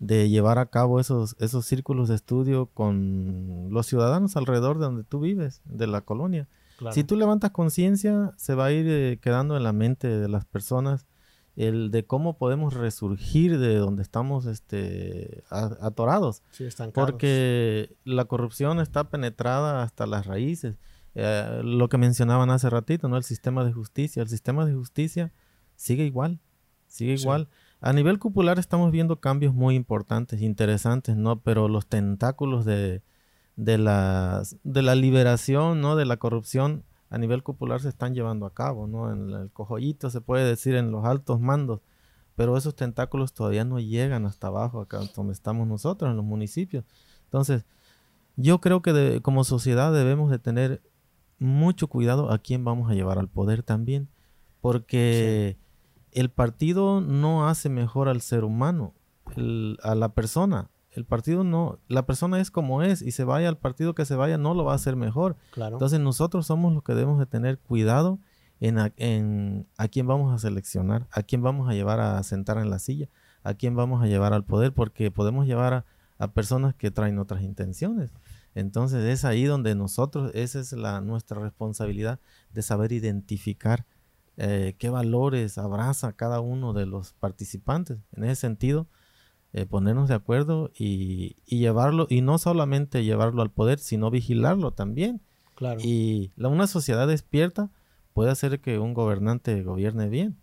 de 0.00 0.28
llevar 0.28 0.58
a 0.58 0.66
cabo 0.66 0.98
esos, 0.98 1.36
esos 1.38 1.64
círculos 1.64 2.08
de 2.08 2.16
estudio 2.16 2.66
con 2.66 3.68
los 3.70 3.86
ciudadanos 3.86 4.36
alrededor 4.36 4.78
de 4.78 4.86
donde 4.86 5.04
tú 5.04 5.20
vives, 5.20 5.60
de 5.64 5.86
la 5.86 6.00
colonia. 6.00 6.48
Claro. 6.78 6.92
Si 6.92 7.04
tú 7.04 7.14
levantas 7.14 7.52
conciencia, 7.52 8.32
se 8.36 8.56
va 8.56 8.64
a 8.66 8.72
ir 8.72 8.86
eh, 8.88 9.18
quedando 9.22 9.56
en 9.56 9.62
la 9.62 9.72
mente 9.72 10.08
de 10.08 10.28
las 10.28 10.44
personas 10.44 11.06
el 11.56 11.90
de 11.90 12.04
cómo 12.06 12.38
podemos 12.38 12.74
resurgir 12.74 13.58
de 13.58 13.76
donde 13.76 14.02
estamos 14.02 14.46
este, 14.46 15.44
atorados. 15.50 16.42
Sí, 16.50 16.64
estancados. 16.64 17.10
Porque 17.10 17.94
la 18.04 18.24
corrupción 18.24 18.80
está 18.80 19.10
penetrada 19.10 19.82
hasta 19.82 20.06
las 20.06 20.26
raíces. 20.26 20.76
Eh, 21.14 21.60
lo 21.62 21.88
que 21.90 21.98
mencionaban 21.98 22.48
hace 22.50 22.70
ratito, 22.70 23.08
¿no? 23.08 23.16
El 23.18 23.22
sistema 23.24 23.64
de 23.64 23.72
justicia. 23.72 24.22
El 24.22 24.28
sistema 24.28 24.64
de 24.64 24.72
justicia 24.74 25.32
sigue 25.76 26.04
igual. 26.06 26.40
Sigue 26.86 27.16
Sí. 27.18 27.22
igual. 27.24 27.48
A 27.80 27.92
nivel 27.92 28.18
cupular 28.18 28.58
estamos 28.58 28.90
viendo 28.92 29.20
cambios 29.20 29.52
muy 29.54 29.74
importantes, 29.74 30.40
interesantes, 30.40 31.16
¿no? 31.16 31.40
Pero 31.40 31.68
los 31.68 31.86
tentáculos 31.86 32.64
de, 32.64 33.02
de, 33.56 33.76
las- 33.76 34.56
de 34.62 34.82
la 34.82 34.94
liberación, 34.94 35.80
¿no? 35.82 35.96
De 35.96 36.06
la 36.06 36.16
corrupción 36.16 36.84
a 37.12 37.18
nivel 37.18 37.42
cupular 37.42 37.80
se 37.80 37.90
están 37.90 38.14
llevando 38.14 38.46
a 38.46 38.54
cabo, 38.54 38.86
¿no? 38.86 39.12
En 39.12 39.28
el 39.30 39.50
cojollito 39.50 40.08
se 40.08 40.22
puede 40.22 40.46
decir 40.46 40.74
en 40.74 40.90
los 40.90 41.04
altos 41.04 41.40
mandos. 41.40 41.80
Pero 42.36 42.56
esos 42.56 42.74
tentáculos 42.74 43.34
todavía 43.34 43.66
no 43.66 43.78
llegan 43.78 44.24
hasta 44.24 44.46
abajo, 44.46 44.80
acá 44.80 45.00
donde 45.14 45.34
estamos 45.34 45.68
nosotros, 45.68 46.10
en 46.10 46.16
los 46.16 46.24
municipios. 46.24 46.84
Entonces, 47.24 47.66
yo 48.36 48.62
creo 48.62 48.80
que 48.80 48.94
de- 48.94 49.20
como 49.20 49.44
sociedad 49.44 49.92
debemos 49.92 50.30
de 50.30 50.38
tener 50.38 50.80
mucho 51.38 51.88
cuidado 51.88 52.32
a 52.32 52.38
quién 52.38 52.64
vamos 52.64 52.90
a 52.90 52.94
llevar 52.94 53.18
al 53.18 53.28
poder 53.28 53.62
también, 53.62 54.08
porque 54.62 55.58
el 56.12 56.30
partido 56.30 57.02
no 57.02 57.46
hace 57.46 57.68
mejor 57.68 58.08
al 58.08 58.22
ser 58.22 58.44
humano, 58.44 58.94
el- 59.36 59.76
a 59.82 59.94
la 59.94 60.08
persona. 60.14 60.70
El 60.92 61.04
partido 61.04 61.42
no, 61.42 61.78
la 61.88 62.06
persona 62.06 62.40
es 62.40 62.50
como 62.50 62.82
es 62.82 63.02
y 63.02 63.12
se 63.12 63.24
vaya 63.24 63.48
al 63.48 63.58
partido 63.58 63.94
que 63.94 64.04
se 64.04 64.14
vaya 64.14 64.38
no 64.38 64.54
lo 64.54 64.64
va 64.64 64.72
a 64.72 64.76
hacer 64.76 64.96
mejor. 64.96 65.36
Claro. 65.52 65.76
Entonces 65.76 66.00
nosotros 66.00 66.46
somos 66.46 66.72
los 66.72 66.82
que 66.82 66.94
debemos 66.94 67.18
de 67.18 67.26
tener 67.26 67.58
cuidado 67.58 68.18
en 68.60 68.78
a, 68.78 68.92
en 68.96 69.66
a 69.76 69.88
quién 69.88 70.06
vamos 70.06 70.32
a 70.32 70.38
seleccionar, 70.38 71.08
a 71.10 71.22
quién 71.22 71.42
vamos 71.42 71.68
a 71.68 71.72
llevar 71.72 72.00
a 72.00 72.22
sentar 72.22 72.58
en 72.58 72.70
la 72.70 72.78
silla, 72.78 73.08
a 73.42 73.54
quién 73.54 73.74
vamos 73.74 74.02
a 74.02 74.06
llevar 74.06 74.32
al 74.32 74.44
poder, 74.44 74.72
porque 74.72 75.10
podemos 75.10 75.46
llevar 75.46 75.74
a, 75.74 75.84
a 76.18 76.32
personas 76.32 76.74
que 76.74 76.90
traen 76.90 77.18
otras 77.18 77.42
intenciones. 77.42 78.12
Entonces 78.54 79.04
es 79.04 79.24
ahí 79.24 79.44
donde 79.44 79.74
nosotros, 79.74 80.30
esa 80.34 80.60
es 80.60 80.72
la, 80.72 81.00
nuestra 81.00 81.40
responsabilidad 81.40 82.20
de 82.52 82.62
saber 82.62 82.92
identificar 82.92 83.86
eh, 84.36 84.76
qué 84.78 84.90
valores 84.90 85.58
abraza 85.58 86.12
cada 86.12 86.40
uno 86.40 86.72
de 86.72 86.86
los 86.86 87.12
participantes. 87.14 87.98
En 88.12 88.24
ese 88.24 88.36
sentido, 88.36 88.86
eh, 89.52 89.66
ponernos 89.66 90.08
de 90.08 90.14
acuerdo 90.14 90.70
y, 90.74 91.36
y 91.46 91.58
llevarlo, 91.58 92.06
y 92.08 92.22
no 92.22 92.38
solamente 92.38 93.04
llevarlo 93.04 93.42
al 93.42 93.50
poder, 93.50 93.78
sino 93.78 94.10
vigilarlo 94.10 94.72
también. 94.72 95.20
claro. 95.54 95.80
Y 95.82 96.32
la, 96.36 96.48
una 96.48 96.66
sociedad 96.66 97.06
despierta 97.06 97.70
puede 98.14 98.30
hacer 98.30 98.60
que 98.60 98.78
un 98.78 98.94
gobernante 98.94 99.62
gobierne 99.62 100.08
bien, 100.08 100.38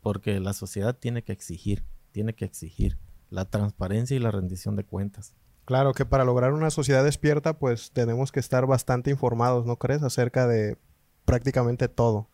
porque 0.00 0.40
la 0.40 0.52
sociedad 0.52 0.96
tiene 0.96 1.22
que 1.22 1.32
exigir, 1.32 1.84
tiene 2.12 2.34
que 2.34 2.44
exigir 2.44 2.98
la 3.30 3.44
transparencia 3.44 4.16
y 4.16 4.20
la 4.20 4.30
rendición 4.30 4.76
de 4.76 4.84
cuentas. 4.84 5.34
Claro 5.64 5.92
que 5.92 6.04
para 6.04 6.24
lograr 6.24 6.52
una 6.52 6.70
sociedad 6.70 7.04
despierta, 7.04 7.58
pues 7.58 7.90
tenemos 7.90 8.32
que 8.32 8.40
estar 8.40 8.66
bastante 8.66 9.10
informados, 9.10 9.64
¿no 9.66 9.76
crees? 9.76 10.02
Acerca 10.02 10.46
de 10.46 10.76
prácticamente 11.24 11.88
todo. 11.88 12.28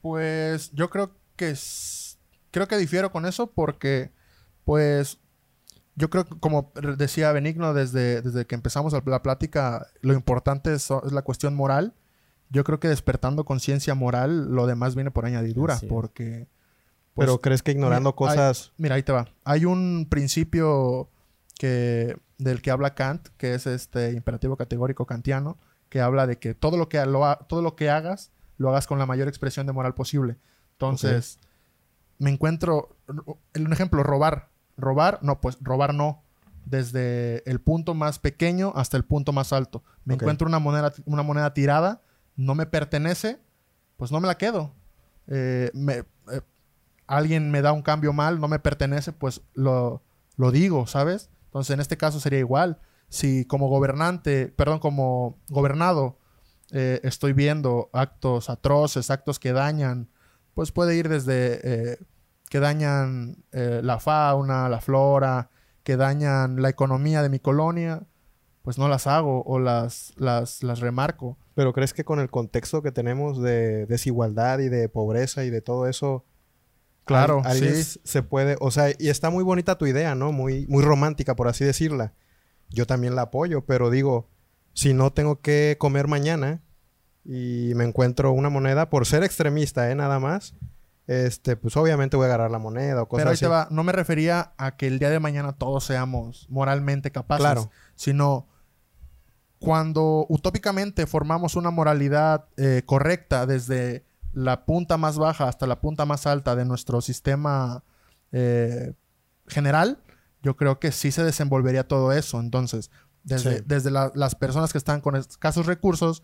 Pues 0.00 0.70
yo 0.72 0.88
creo 0.88 1.12
que 1.36 1.54
creo 2.50 2.68
que 2.68 2.78
difiero 2.78 3.10
con 3.10 3.26
eso 3.26 3.50
porque 3.50 4.12
pues 4.64 5.18
yo 5.98 6.10
creo 6.10 6.24
que 6.24 6.38
como 6.38 6.72
decía 6.96 7.32
Benigno 7.32 7.74
desde, 7.74 8.22
desde 8.22 8.46
que 8.46 8.54
empezamos 8.54 8.92
la, 8.92 9.22
plática, 9.22 9.88
lo 10.00 10.14
importante 10.14 10.72
es, 10.72 10.90
es 10.90 11.12
la 11.12 11.22
cuestión 11.22 11.54
moral. 11.54 11.92
Yo 12.50 12.62
creo 12.64 12.78
que 12.80 12.88
despertando 12.88 13.44
conciencia 13.44 13.94
moral, 13.94 14.54
lo 14.54 14.66
demás 14.66 14.94
viene 14.94 15.10
por 15.10 15.26
añadidura 15.26 15.78
porque 15.88 16.46
pues, 17.14 17.26
Pero 17.26 17.40
crees 17.40 17.62
que 17.62 17.72
ignorando 17.72 18.14
mira, 18.16 18.30
hay- 18.30 18.36
cosas... 18.36 18.72
Mira, 18.78 18.94
ahí 18.94 19.02
te 19.02 19.10
va. 19.12 19.26
Hay 19.44 19.64
un 19.64 20.06
principio 20.08 21.10
que 21.58 22.16
del 22.38 22.62
que 22.62 22.70
habla 22.70 22.94
Kant, 22.94 23.28
que 23.36 23.54
es 23.54 23.66
este 23.66 24.12
imperativo 24.12 24.56
categórico 24.56 25.04
kantiano, 25.04 25.58
que 25.88 26.00
habla 26.00 26.28
de 26.28 26.38
que 26.38 26.54
todo 26.54 26.76
lo 26.76 26.88
que, 26.88 27.04
lo 27.06 27.26
ha- 27.26 27.40
todo 27.48 27.60
lo 27.60 27.74
que 27.74 27.90
hagas, 27.90 28.30
lo 28.56 28.68
hagas 28.68 28.86
con 28.86 29.00
la 29.00 29.06
mayor 29.06 29.26
expresión 29.26 29.66
de 29.66 29.72
moral 29.72 29.94
posible. 29.94 30.36
Entonces, 30.74 31.40
me 32.18 32.30
encuentro, 32.30 32.96
un 33.08 33.72
ejemplo, 33.72 34.04
robar. 34.04 34.48
Robar, 34.78 35.18
no, 35.22 35.40
pues 35.40 35.58
robar 35.60 35.92
no. 35.92 36.22
Desde 36.64 37.42
el 37.50 37.60
punto 37.60 37.94
más 37.94 38.18
pequeño 38.18 38.72
hasta 38.76 38.96
el 38.96 39.04
punto 39.04 39.32
más 39.32 39.52
alto. 39.52 39.82
Me 40.04 40.14
encuentro 40.24 40.46
una 40.48 40.58
moneda, 40.58 40.92
una 41.06 41.22
moneda 41.22 41.52
tirada, 41.54 42.02
no 42.36 42.54
me 42.54 42.66
pertenece, 42.66 43.38
pues 43.96 44.10
no 44.12 44.20
me 44.20 44.26
la 44.28 44.36
quedo. 44.38 44.72
Eh, 45.26 45.70
me- 45.74 46.04
eh, 46.30 46.40
alguien 47.06 47.50
me 47.50 47.62
da 47.62 47.72
un 47.72 47.82
cambio 47.82 48.12
mal, 48.12 48.38
no 48.40 48.48
me 48.48 48.58
pertenece, 48.58 49.12
pues 49.12 49.40
lo, 49.54 50.02
lo 50.36 50.50
digo, 50.50 50.86
¿sabes? 50.86 51.30
Entonces, 51.46 51.72
en 51.74 51.80
este 51.80 51.96
caso 51.96 52.20
sería 52.20 52.38
igual. 52.38 52.78
Si 53.08 53.46
como 53.46 53.68
gobernante, 53.68 54.48
perdón, 54.48 54.78
como 54.78 55.38
gobernado, 55.48 56.18
eh, 56.70 57.00
estoy 57.02 57.32
viendo 57.32 57.88
actos 57.94 58.50
atroces, 58.50 59.10
actos 59.10 59.38
que 59.38 59.54
dañan, 59.54 60.10
pues 60.52 60.70
puede 60.70 60.96
ir 60.96 61.08
desde 61.08 61.60
eh, 61.92 61.98
que 62.48 62.60
dañan 62.60 63.44
eh, 63.52 63.80
la 63.82 63.98
fauna, 64.00 64.68
la 64.68 64.80
flora, 64.80 65.50
que 65.82 65.96
dañan 65.96 66.60
la 66.62 66.68
economía 66.68 67.22
de 67.22 67.28
mi 67.28 67.38
colonia, 67.38 68.02
pues 68.62 68.78
no 68.78 68.88
las 68.88 69.06
hago 69.06 69.42
o 69.44 69.58
las, 69.58 70.12
las, 70.16 70.62
las 70.62 70.80
remarco. 70.80 71.38
Pero 71.54 71.72
¿crees 71.72 71.92
que 71.94 72.04
con 72.04 72.20
el 72.20 72.30
contexto 72.30 72.82
que 72.82 72.92
tenemos 72.92 73.40
de 73.42 73.86
desigualdad 73.86 74.58
y 74.60 74.68
de 74.68 74.88
pobreza 74.88 75.44
y 75.44 75.50
de 75.50 75.60
todo 75.62 75.86
eso, 75.88 76.24
Claro, 77.04 77.40
al- 77.44 77.56
sí. 77.58 77.98
se 78.04 78.22
puede, 78.22 78.56
o 78.60 78.70
sea, 78.70 78.90
y 78.98 79.08
está 79.08 79.30
muy 79.30 79.42
bonita 79.42 79.78
tu 79.78 79.86
idea, 79.86 80.14
¿no? 80.14 80.30
Muy, 80.30 80.66
muy 80.68 80.84
romántica, 80.84 81.34
por 81.36 81.48
así 81.48 81.64
decirla. 81.64 82.12
Yo 82.68 82.86
también 82.86 83.16
la 83.16 83.22
apoyo, 83.22 83.64
pero 83.64 83.88
digo, 83.88 84.28
si 84.74 84.92
no 84.92 85.10
tengo 85.14 85.40
que 85.40 85.76
comer 85.80 86.06
mañana 86.06 86.60
y 87.24 87.72
me 87.76 87.84
encuentro 87.84 88.32
una 88.32 88.50
moneda, 88.50 88.90
por 88.90 89.06
ser 89.06 89.24
extremista, 89.24 89.90
¿eh? 89.90 89.94
Nada 89.94 90.20
más, 90.20 90.54
este, 91.08 91.56
pues 91.56 91.76
obviamente 91.76 92.16
voy 92.16 92.24
a 92.24 92.26
agarrar 92.28 92.50
la 92.52 92.58
moneda 92.60 93.02
o 93.02 93.08
cosas 93.08 93.22
Pero 93.22 93.30
ahí 93.30 93.34
así. 93.34 93.40
te 93.44 93.48
va, 93.48 93.66
no 93.70 93.82
me 93.82 93.90
refería 93.92 94.52
a 94.58 94.76
que 94.76 94.86
el 94.86 94.98
día 95.00 95.10
de 95.10 95.18
mañana 95.18 95.54
todos 95.54 95.82
seamos 95.84 96.46
moralmente 96.48 97.10
capaces, 97.10 97.40
Claro. 97.42 97.70
sino 97.96 98.46
cuando 99.58 100.26
utópicamente 100.28 101.06
formamos 101.06 101.56
una 101.56 101.70
moralidad 101.70 102.44
eh, 102.56 102.82
correcta 102.86 103.46
desde 103.46 104.04
la 104.32 104.64
punta 104.66 104.96
más 104.96 105.18
baja 105.18 105.48
hasta 105.48 105.66
la 105.66 105.80
punta 105.80 106.04
más 106.04 106.26
alta 106.26 106.54
de 106.54 106.64
nuestro 106.64 107.00
sistema 107.00 107.82
eh, 108.30 108.92
general, 109.48 110.00
yo 110.42 110.56
creo 110.56 110.78
que 110.78 110.92
sí 110.92 111.10
se 111.10 111.24
desenvolvería 111.24 111.88
todo 111.88 112.12
eso. 112.12 112.38
Entonces, 112.38 112.90
desde, 113.24 113.58
Sí. 113.58 113.64
desde 113.66 113.90
la- 113.90 114.12
las 114.14 114.34
personas 114.34 114.70
que 114.70 114.78
están 114.78 115.00
con 115.00 115.16
escasos 115.16 115.66
recursos, 115.66 116.22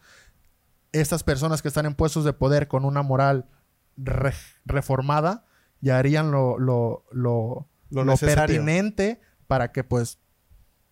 estas 0.92 1.24
personas 1.24 1.62
que 1.62 1.68
están 1.68 1.86
en 1.86 1.94
puestos 1.94 2.24
de 2.24 2.34
poder 2.34 2.68
con 2.68 2.84
una 2.84 3.02
moral 3.02 3.46
re- 3.96 4.32
reformada, 4.64 5.44
ya 5.80 5.98
harían 5.98 6.30
lo, 6.30 6.58
lo, 6.58 7.04
lo, 7.12 7.68
Lo 7.90 8.16
pertinente 8.16 9.20
para 9.46 9.72
que 9.72 9.84
pues 9.84 10.18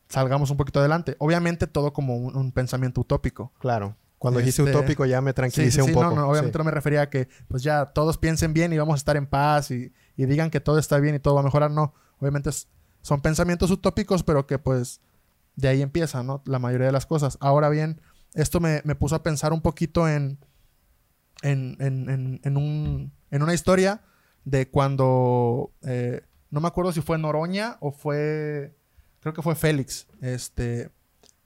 salgamos 0.09 0.51
un 0.51 0.57
poquito 0.57 0.81
adelante. 0.81 1.17
Obviamente 1.19 1.67
todo 1.67 1.93
como 1.93 2.17
un, 2.17 2.37
un 2.37 2.53
pensamiento 2.53 3.01
utópico. 3.01 3.53
Claro. 3.59 3.97
Cuando 4.19 4.39
dijiste 4.39 4.63
Este, 4.63 4.77
utópico 4.77 5.05
ya 5.05 5.21
me 5.21 5.33
tranquilicé 5.33 5.81
sí, 5.81 5.83
sí, 5.85 5.89
un 5.89 5.95
poco. 5.95 6.11
No, 6.15 6.23
no, 6.23 6.29
obviamente 6.29 6.57
no 6.59 6.65
me 6.65 6.71
refería 6.71 7.03
a 7.03 7.11
que 7.11 7.29
pues 7.49 7.63
ya 7.63 7.87
todos 7.87 8.19
piensen 8.19 8.53
bien 8.53 8.73
y 8.73 8.79
vamos 8.79 8.95
a 8.95 8.99
estar 8.99 9.17
en 9.17 9.27
paz 9.27 9.71
y, 9.73 9.93
y 10.17 10.27
digan 10.27 10.51
que 10.51 10.61
todo 10.61 10.79
está 10.79 10.99
bien 11.01 11.15
y 11.15 11.19
todo 11.19 11.35
va 11.35 11.41
a 11.41 11.45
mejorar. 11.45 11.71
No, 11.71 11.95
obviamente 12.21 12.51
es- 12.51 12.69
son 13.01 13.21
pensamientos 13.21 13.71
utópicos, 13.73 14.23
pero 14.23 14.47
que 14.47 14.61
pues 14.61 15.01
de 15.57 15.67
ahí 15.69 15.83
empieza, 15.83 16.23
¿no? 16.23 16.41
La 16.45 16.61
mayoría 16.61 16.87
de 16.87 16.93
las 16.93 17.05
cosas. 17.05 17.37
Ahora 17.41 17.69
bien, 17.69 18.01
esto 18.35 18.61
me, 18.61 18.81
me 18.85 18.95
puso 18.95 19.17
a 19.17 19.23
pensar 19.25 19.53
un 19.53 19.61
poquito 19.61 20.09
en, 20.09 20.39
en, 21.43 21.77
en, 21.81 22.09
en, 22.09 22.41
en 22.43 22.57
un, 22.57 23.13
una 23.31 23.55
historia 23.55 24.01
de 24.45 24.69
cuando, 24.69 25.71
eh, 25.83 26.23
no 26.51 26.61
me 26.61 26.69
acuerdo 26.69 26.93
si 26.93 27.01
fue 27.01 27.19
Noroña 27.19 27.77
o 27.81 27.93
fue, 27.93 28.75
creo 29.21 29.35
que 29.35 29.43
fue 29.43 29.55
Félix, 29.55 30.07
este, 30.21 30.91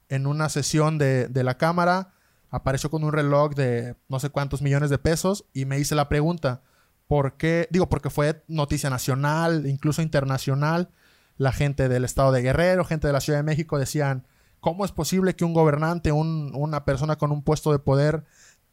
en 0.09 0.25
una 0.27 0.49
sesión 0.49 0.97
de, 0.97 1.27
de 1.27 1.43
la 1.43 1.57
Cámara, 1.57 2.13
apareció 2.49 2.89
con 2.89 3.03
un 3.03 3.11
reloj 3.11 3.53
de 3.55 3.95
no 4.07 4.19
sé 4.19 4.29
cuántos 4.29 4.61
millones 4.61 4.89
de 4.89 4.97
pesos 4.97 5.45
y 5.53 5.65
me 5.65 5.79
hice 5.79 5.95
la 5.95 6.07
pregunta, 6.09 6.61
¿por 7.07 7.33
qué? 7.37 7.67
Digo, 7.71 7.89
porque 7.89 8.09
fue 8.09 8.43
noticia 8.47 8.89
nacional, 8.89 9.65
incluso 9.67 10.01
internacional. 10.01 10.89
La 11.37 11.51
gente 11.51 11.87
del 11.87 12.03
estado 12.03 12.31
de 12.31 12.41
Guerrero, 12.41 12.83
gente 12.83 13.05
de 13.07 13.13
la 13.13 13.21
Ciudad 13.21 13.37
de 13.39 13.43
México 13.43 13.77
decían, 13.77 14.25
¿cómo 14.59 14.85
es 14.85 14.91
posible 14.91 15.35
que 15.35 15.45
un 15.45 15.53
gobernante, 15.53 16.11
un- 16.11 16.51
una 16.55 16.83
persona 16.83 17.17
con 17.17 17.31
un 17.31 17.43
puesto 17.43 17.71
de 17.71 17.79
poder 17.79 18.23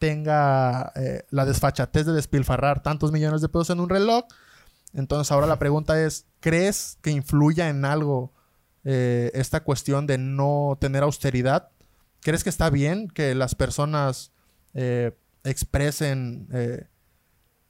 tenga 0.04 0.92
eh, 0.96 1.24
la 1.30 1.46
desfachatez 1.46 2.04
de 2.04 2.12
despilfarrar 2.12 2.82
tantos 2.82 3.10
millones 3.10 3.40
de 3.40 3.48
pesos 3.48 3.70
en 3.70 3.80
un 3.80 3.88
reloj? 3.88 4.26
Entonces 4.92 5.32
ahora 5.32 5.46
la 5.46 5.58
pregunta 5.58 5.98
es, 5.98 6.26
¿crees 6.40 6.98
que 7.00 7.10
influya 7.10 7.70
en 7.70 7.86
algo 7.86 8.34
eh, 8.84 9.30
esta 9.32 9.64
cuestión 9.64 10.06
de 10.06 10.18
no 10.18 10.76
tener 10.78 11.02
austeridad? 11.02 11.70
¿Crees 12.20 12.44
que 12.44 12.50
está 12.50 12.68
bien 12.68 13.08
que 13.08 13.34
las 13.34 13.54
personas 13.54 14.32
eh, 14.74 15.16
expresen 15.42 16.48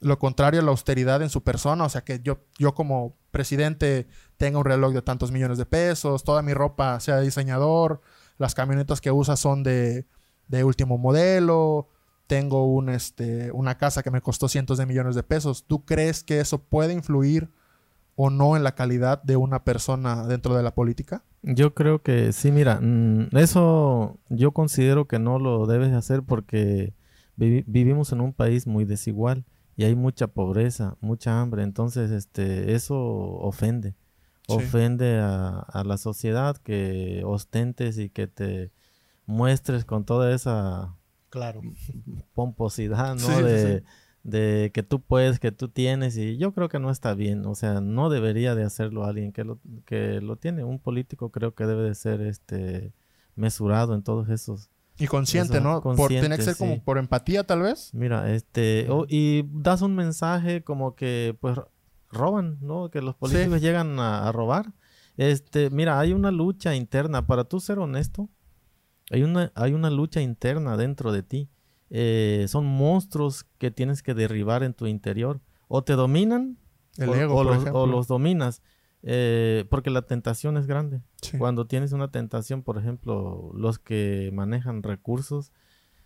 lo 0.00 0.18
contrario 0.18 0.60
a 0.60 0.64
la 0.64 0.72
austeridad 0.72 1.22
en 1.22 1.30
su 1.30 1.44
persona? 1.44 1.84
O 1.84 1.88
sea, 1.88 2.02
que 2.02 2.18
yo, 2.18 2.40
yo 2.58 2.74
como 2.74 3.16
presidente 3.30 4.08
tenga 4.38 4.58
un 4.58 4.64
reloj 4.64 4.92
de 4.92 5.02
tantos 5.02 5.30
millones 5.30 5.58
de 5.58 5.66
pesos, 5.66 6.24
toda 6.24 6.42
mi 6.42 6.52
ropa 6.52 6.98
sea 6.98 7.18
de 7.18 7.26
diseñador, 7.26 8.00
las 8.38 8.56
camionetas 8.56 9.00
que 9.00 9.12
usa 9.12 9.36
son 9.36 9.62
de, 9.62 10.08
de 10.48 10.64
último 10.64 10.98
modelo, 10.98 11.90
tengo 12.26 12.64
un, 12.66 12.88
este, 12.88 13.52
una 13.52 13.76
casa 13.76 14.02
que 14.02 14.10
me 14.10 14.20
costó 14.20 14.48
cientos 14.48 14.78
de 14.78 14.86
millones 14.86 15.14
de 15.14 15.22
pesos. 15.22 15.64
¿Tú 15.66 15.84
crees 15.84 16.22
que 16.24 16.40
eso 16.40 16.58
puede 16.62 16.92
influir 16.92 17.50
o 18.16 18.30
no 18.30 18.56
en 18.56 18.62
la 18.62 18.74
calidad 18.74 19.22
de 19.22 19.36
una 19.36 19.64
persona 19.64 20.26
dentro 20.26 20.54
de 20.56 20.62
la 20.62 20.74
política? 20.74 21.24
Yo 21.42 21.74
creo 21.74 22.02
que 22.02 22.32
sí, 22.32 22.50
mira, 22.52 22.80
mm, 22.80 23.36
eso 23.36 24.18
yo 24.30 24.52
considero 24.52 25.06
que 25.06 25.18
no 25.18 25.38
lo 25.38 25.66
debes 25.66 25.92
hacer 25.92 26.22
porque 26.22 26.94
vivi- 27.36 27.64
vivimos 27.66 28.12
en 28.12 28.20
un 28.20 28.32
país 28.32 28.66
muy 28.66 28.84
desigual 28.84 29.44
y 29.76 29.84
hay 29.84 29.94
mucha 29.96 30.28
pobreza, 30.28 30.96
mucha 31.00 31.40
hambre, 31.40 31.62
entonces 31.64 32.10
este 32.12 32.74
eso 32.74 32.96
ofende, 32.96 33.94
Sí. 34.46 34.54
ofende 34.54 35.18
a, 35.20 35.58
a 35.60 35.84
la 35.84 35.96
sociedad 35.98 36.56
que 36.58 37.22
ostentes 37.26 37.98
y 37.98 38.08
que 38.10 38.26
te 38.28 38.70
muestres 39.26 39.84
con 39.84 40.04
toda 40.04 40.34
esa 40.34 40.94
Claro. 41.34 41.60
pomposidad, 42.34 43.14
¿no? 43.16 43.20
Sí, 43.20 43.42
de, 43.42 43.78
sí. 43.80 43.84
de 44.22 44.70
que 44.72 44.82
tú 44.84 45.00
puedes, 45.00 45.40
que 45.40 45.50
tú 45.52 45.68
tienes, 45.68 46.16
y 46.16 46.36
yo 46.36 46.52
creo 46.52 46.68
que 46.68 46.78
no 46.78 46.90
está 46.90 47.14
bien, 47.14 47.44
o 47.46 47.54
sea, 47.56 47.80
no 47.80 48.08
debería 48.08 48.54
de 48.54 48.62
hacerlo 48.64 49.04
alguien 49.04 49.32
que 49.32 49.42
lo, 49.44 49.58
que 49.84 50.20
lo 50.20 50.36
tiene. 50.36 50.62
Un 50.64 50.78
político 50.78 51.30
creo 51.30 51.54
que 51.54 51.66
debe 51.66 51.82
de 51.82 51.94
ser 51.96 52.20
este 52.20 52.92
mesurado 53.34 53.94
en 53.94 54.02
todos 54.04 54.28
esos. 54.28 54.70
Y 54.96 55.08
consciente, 55.08 55.58
Eso, 55.58 55.64
¿no? 55.64 55.82
por, 55.82 56.08
tiene 56.08 56.36
que 56.36 56.42
ser 56.42 56.56
como 56.56 56.74
sí. 56.74 56.82
por 56.84 56.98
empatía, 56.98 57.44
tal 57.44 57.62
vez. 57.62 57.92
Mira, 57.94 58.32
este, 58.32 58.86
o- 58.88 59.06
y 59.08 59.42
das 59.52 59.82
un 59.82 59.96
mensaje 59.96 60.62
como 60.62 60.94
que 60.94 61.36
pues 61.40 61.58
roban, 62.12 62.58
¿no? 62.60 62.90
Que 62.90 63.02
los 63.02 63.16
políticos 63.16 63.60
llegan 63.60 63.98
a, 63.98 64.28
a 64.28 64.30
robar. 64.30 64.72
Este, 65.16 65.68
mira, 65.70 65.98
hay 65.98 66.12
una 66.12 66.30
lucha 66.30 66.76
interna, 66.76 67.26
para 67.26 67.42
tú 67.42 67.58
ser 67.58 67.80
honesto, 67.80 68.28
hay 69.10 69.22
una, 69.22 69.52
hay 69.54 69.72
una 69.72 69.90
lucha 69.90 70.20
interna 70.20 70.76
dentro 70.76 71.12
de 71.12 71.22
ti. 71.22 71.48
Eh, 71.90 72.46
son 72.48 72.64
monstruos 72.66 73.44
que 73.58 73.70
tienes 73.70 74.02
que 74.02 74.14
derribar 74.14 74.62
en 74.62 74.74
tu 74.74 74.86
interior. 74.86 75.40
O 75.68 75.82
te 75.84 75.92
dominan 75.94 76.58
El 76.96 77.08
o, 77.10 77.14
ego, 77.14 77.34
o 77.36 77.44
los, 77.44 77.56
ejemplo. 77.56 77.82
o 77.82 77.86
los 77.86 78.06
dominas. 78.08 78.62
eh, 79.02 79.66
porque 79.70 79.90
la 79.90 80.02
tentación 80.02 80.56
es 80.56 80.66
grande. 80.66 81.02
Sí. 81.22 81.36
Cuando 81.38 81.66
tienes 81.66 81.92
una 81.92 82.10
tentación, 82.10 82.62
por 82.62 82.78
ejemplo, 82.78 83.50
los 83.54 83.78
que 83.78 84.30
manejan 84.32 84.82
recursos 84.82 85.52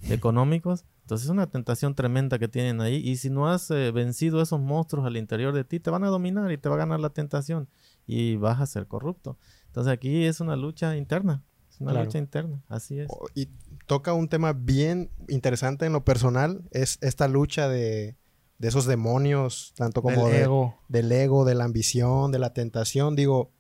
económicos, 0.03 0.85
entonces 1.03 1.27
es 1.27 1.31
una 1.31 1.47
tentación 1.51 1.95
tremenda 1.95 2.39
que 2.39 2.49
tienen 2.49 2.81
ahí. 2.81 2.97
Y 2.97 3.17
si 3.17 3.31
no 3.31 3.49
has 3.49 3.71
eh, 3.71 3.91
vencido 3.93 4.43
esos 4.43 4.61
monstruos 4.61 5.07
al 5.07 5.17
interior 5.17 5.55
de 5.55 5.65
ti, 5.65 5.81
te 5.81 5.91
van 5.91 6.05
a 6.05 6.09
dominar 6.09 6.51
y 6.53 6.59
te 6.59 6.69
va 6.69 6.75
a 6.77 6.79
ganar 6.79 7.01
la 7.01 7.11
tentación 7.11 7.69
y 8.07 8.37
vas 8.37 8.61
a 8.61 8.67
ser 8.67 8.87
corrupto. 8.87 9.39
Entonces 9.67 9.93
aquí 9.93 10.25
es 10.25 10.41
una 10.41 10.57
lucha 10.57 10.97
interna. 10.97 11.43
Es 11.79 11.83
una 11.83 11.93
Claro. 11.93 12.07
lucha 12.07 12.19
interna, 12.19 12.61
así 12.69 12.99
es. 12.99 13.07
O- 13.09 13.29
Y 13.35 13.47
toca 13.87 14.13
un 14.13 14.29
tema 14.29 14.53
bien 14.53 15.11
interesante 15.29 15.87
en 15.87 15.93
lo 15.93 16.05
personal, 16.05 16.63
es 16.73 16.99
esta 17.03 17.29
lucha 17.29 17.69
de, 17.69 18.17
de 18.59 18.69
esos 18.69 18.85
demonios, 18.87 19.73
tanto 19.77 20.03
como 20.03 20.25
Del 20.27 20.33
de- 20.35 20.43
ego. 20.43 20.75
del 20.89 21.13
ego, 21.13 21.45
de 21.45 21.55
la 21.55 21.65
ambición, 21.65 22.33
de 22.33 22.41
la 22.41 22.53
tentación. 22.53 23.15
Digo, 23.15 23.53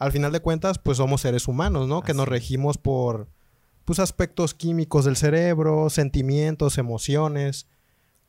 al 0.00 0.10
final 0.10 0.32
de 0.32 0.40
cuentas, 0.40 0.78
pues 0.80 0.98
somos 0.98 1.20
seres 1.20 1.46
humanos, 1.46 1.86
¿no? 1.86 2.02
Que 2.02 2.14
nos 2.14 2.26
regimos 2.26 2.78
por 2.78 3.28
pues, 3.84 4.00
aspectos 4.00 4.54
químicos 4.54 5.04
del 5.04 5.14
cerebro, 5.16 5.88
sentimientos, 5.90 6.78
emociones. 6.78 7.68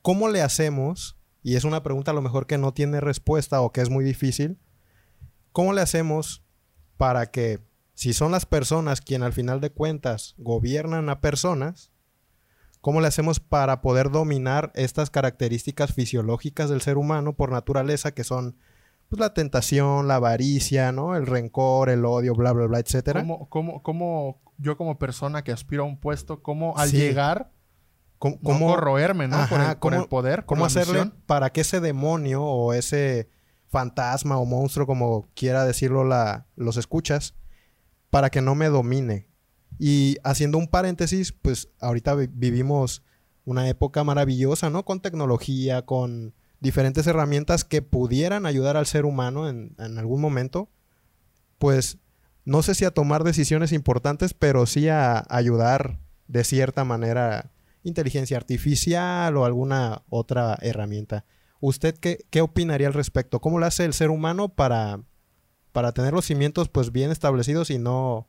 ¿Cómo 0.02 0.28
le 0.28 0.42
hacemos? 0.42 1.16
Y 1.42 1.56
es 1.56 1.64
una 1.64 1.82
pregunta 1.82 2.12
a 2.12 2.14
lo 2.14 2.22
mejor 2.22 2.46
que 2.46 2.58
no 2.58 2.72
tiene 2.72 3.00
respuesta 3.00 3.60
o 3.60 3.72
que 3.72 3.80
es 3.80 3.90
muy 3.90 4.04
difícil. 4.04 4.58
¿Cómo 5.52 5.72
le 5.72 5.80
hacemos 5.80 6.42
para 6.96 7.26
que 7.30 7.60
si 7.94 8.12
son 8.12 8.32
las 8.32 8.46
personas 8.46 9.00
quien 9.00 9.22
al 9.22 9.32
final 9.32 9.60
de 9.60 9.70
cuentas 9.70 10.34
gobiernan 10.38 11.08
a 11.08 11.20
personas, 11.20 11.90
¿cómo 12.80 13.00
le 13.00 13.06
hacemos 13.08 13.40
para 13.40 13.80
poder 13.80 14.10
dominar 14.10 14.72
estas 14.74 15.10
características 15.10 15.92
fisiológicas 15.92 16.68
del 16.70 16.82
ser 16.82 16.96
humano 16.98 17.34
por 17.34 17.50
naturaleza 17.52 18.12
que 18.12 18.24
son 18.24 18.56
pues, 19.08 19.20
la 19.20 19.32
tentación, 19.34 20.08
la 20.08 20.16
avaricia, 20.16 20.90
¿no? 20.92 21.14
El 21.16 21.26
rencor, 21.26 21.88
el 21.88 22.04
odio, 22.04 22.34
bla, 22.34 22.52
bla, 22.52 22.66
bla, 22.66 22.78
etcétera. 22.80 23.20
¿Cómo, 23.20 23.48
cómo, 23.48 23.82
cómo 23.82 24.40
yo 24.58 24.76
como 24.76 24.98
persona 24.98 25.42
que 25.44 25.52
aspiro 25.52 25.84
a 25.84 25.86
un 25.86 25.98
puesto, 25.98 26.42
cómo 26.42 26.76
al 26.76 26.88
Sí. 26.90 26.96
llegar, 26.98 27.50
¿Cómo, 28.18 28.66
corroerme, 28.66 29.28
¿no? 29.28 29.36
por, 29.48 29.60
el, 29.60 29.66
por 29.66 29.78
¿cómo- 29.78 30.02
el 30.02 30.08
poder, 30.08 30.44
cómo 30.46 30.64
hacerle 30.64 31.10
para 31.26 31.50
que 31.50 31.60
ese 31.60 31.80
demonio 31.80 32.42
o 32.42 32.72
ese 32.72 33.28
fantasma 33.68 34.38
o 34.38 34.46
monstruo, 34.46 34.86
como 34.86 35.28
quiera 35.34 35.64
decirlo 35.64 36.04
la, 36.04 36.46
los 36.56 36.76
escuchas, 36.78 37.34
para 38.14 38.30
que 38.30 38.40
no 38.40 38.54
me 38.54 38.68
domine? 38.68 39.26
Y 39.76 40.18
haciendo 40.22 40.56
un 40.56 40.68
paréntesis, 40.68 41.32
pues 41.32 41.70
ahorita 41.80 42.14
vi- 42.14 42.28
vivimos 42.32 43.02
una 43.44 43.68
época 43.68 44.04
maravillosa, 44.04 44.70
¿no? 44.70 44.84
Con 44.84 45.00
tecnología, 45.00 45.84
con 45.84 46.32
diferentes 46.60 47.08
herramientas 47.08 47.64
que 47.64 47.82
pudieran 47.82 48.46
ayudar 48.46 48.76
al 48.76 48.86
ser 48.86 49.04
humano 49.04 49.48
en, 49.48 49.74
en 49.80 49.98
algún 49.98 50.20
momento, 50.20 50.70
pues 51.58 51.98
no 52.44 52.62
sé 52.62 52.76
si 52.76 52.84
a 52.84 52.92
tomar 52.92 53.24
decisiones 53.24 53.72
importantes, 53.72 54.32
pero 54.32 54.64
sí 54.66 54.88
a 54.88 55.24
ayudar 55.28 55.98
de 56.28 56.44
cierta 56.44 56.84
manera 56.84 57.50
inteligencia 57.82 58.36
artificial 58.36 59.36
o 59.36 59.44
alguna 59.44 60.02
otra 60.08 60.56
herramienta. 60.62 61.24
¿Usted 61.58 61.98
qué, 61.98 62.24
qué 62.30 62.42
opinaría 62.42 62.86
al 62.86 62.94
respecto? 62.94 63.40
¿Cómo 63.40 63.58
lo 63.58 63.66
hace 63.66 63.84
el 63.84 63.92
ser 63.92 64.10
humano 64.10 64.50
para, 64.50 65.00
para 65.74 65.90
tener 65.90 66.14
los 66.14 66.24
cimientos 66.24 66.68
pues 66.68 66.92
bien 66.92 67.10
establecidos 67.10 67.68
y 67.68 67.78
no 67.78 68.28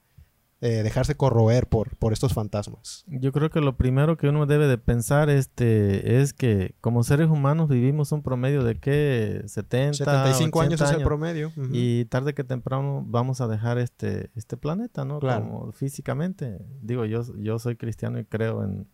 eh, 0.62 0.82
dejarse 0.82 1.16
corroer 1.16 1.68
por, 1.68 1.96
por 1.98 2.12
estos 2.12 2.34
fantasmas? 2.34 3.06
Yo 3.06 3.32
creo 3.32 3.52
que 3.52 3.62
lo 3.62 3.78
primero 3.78 4.18
que 4.18 4.28
uno 4.28 4.48
debe 4.48 4.68
de 4.68 4.80
pensar 4.80 5.30
este, 5.30 6.20
es 6.20 6.34
que 6.34 6.74
como 6.82 7.04
seres 7.04 7.30
humanos 7.30 7.70
vivimos 7.70 8.12
un 8.12 8.24
promedio 8.24 8.64
de 8.64 8.80
que 8.80 9.44
70, 9.46 9.94
75 9.94 10.60
años 10.60 10.82
80 10.82 10.86
es 10.86 10.98
el 10.98 11.04
promedio. 11.04 11.52
Y 11.72 12.06
tarde 12.06 12.34
que 12.34 12.44
temprano 12.44 13.04
vamos 13.06 13.42
a 13.42 13.48
dejar 13.48 13.78
este, 13.78 14.32
este 14.34 14.58
planeta, 14.58 15.06
¿no? 15.06 15.20
Claro. 15.20 15.46
Como 15.46 15.72
físicamente. 15.72 16.58
Digo, 16.82 17.06
yo, 17.06 17.22
yo 17.38 17.60
soy 17.60 17.76
cristiano 17.76 18.18
y 18.18 18.26
creo 18.26 18.64
en, 18.64 18.88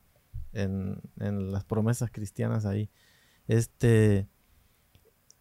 en, 0.52 1.00
en 1.22 1.54
las 1.54 1.64
promesas 1.64 2.12
cristianas 2.12 2.66
ahí. 2.66 2.90
Este, 3.48 4.28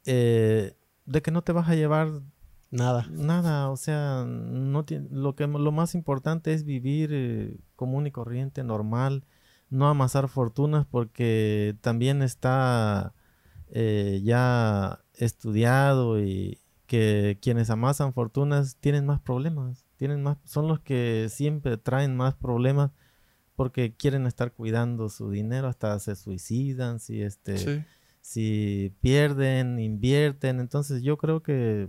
eh, 0.05 0.77
de 1.07 1.23
que 1.23 1.33
no 1.33 1.43
te 1.43 1.51
vas 1.51 1.69
a 1.69 1.75
llevar 1.75 2.23
Nada. 2.71 3.07
nada, 3.11 3.69
o 3.71 3.77
sea, 3.77 4.25
no 4.27 4.85
lo 5.11 5.35
que 5.35 5.47
lo 5.49 5.73
más 5.73 5.95
importante 5.97 6.53
es 6.53 6.65
vivir 6.65 7.11
eh, 7.13 7.59
común 7.75 8.07
y 8.07 8.13
corriente, 8.13 8.63
normal, 8.63 9.25
no 9.71 9.89
amasar 9.89 10.29
fortunas 10.29 10.87
porque 10.87 11.77
también 11.81 12.23
está 12.23 13.13
eh, 13.71 14.21
ya 14.23 15.01
estudiado 15.15 16.21
y 16.21 16.59
que 16.87 17.39
quienes 17.43 17.71
amasan 17.71 18.13
fortunas 18.13 18.77
tienen 18.77 19.05
más 19.07 19.21
problemas, 19.21 19.85
tienen 19.97 20.23
más, 20.23 20.39
son 20.45 20.69
los 20.69 20.81
que 20.81 21.27
siempre 21.29 21.77
traen 21.77 22.17
más 22.17 22.35
problemas 22.35 22.93
porque 23.57 23.95
quieren 23.95 24.27
estar 24.27 24.53
cuidando 24.53 25.09
su 25.09 25.31
dinero, 25.31 25.69
hasta 25.69 25.99
se 25.99 26.17
suicidan, 26.17 26.99
si 27.01 27.21
este 27.23 27.59
Sí. 27.59 27.85
si 28.21 28.95
pierden, 29.01 29.79
invierten. 29.79 30.61
Entonces 30.61 31.03
yo 31.03 31.17
creo 31.19 31.43
que 31.43 31.89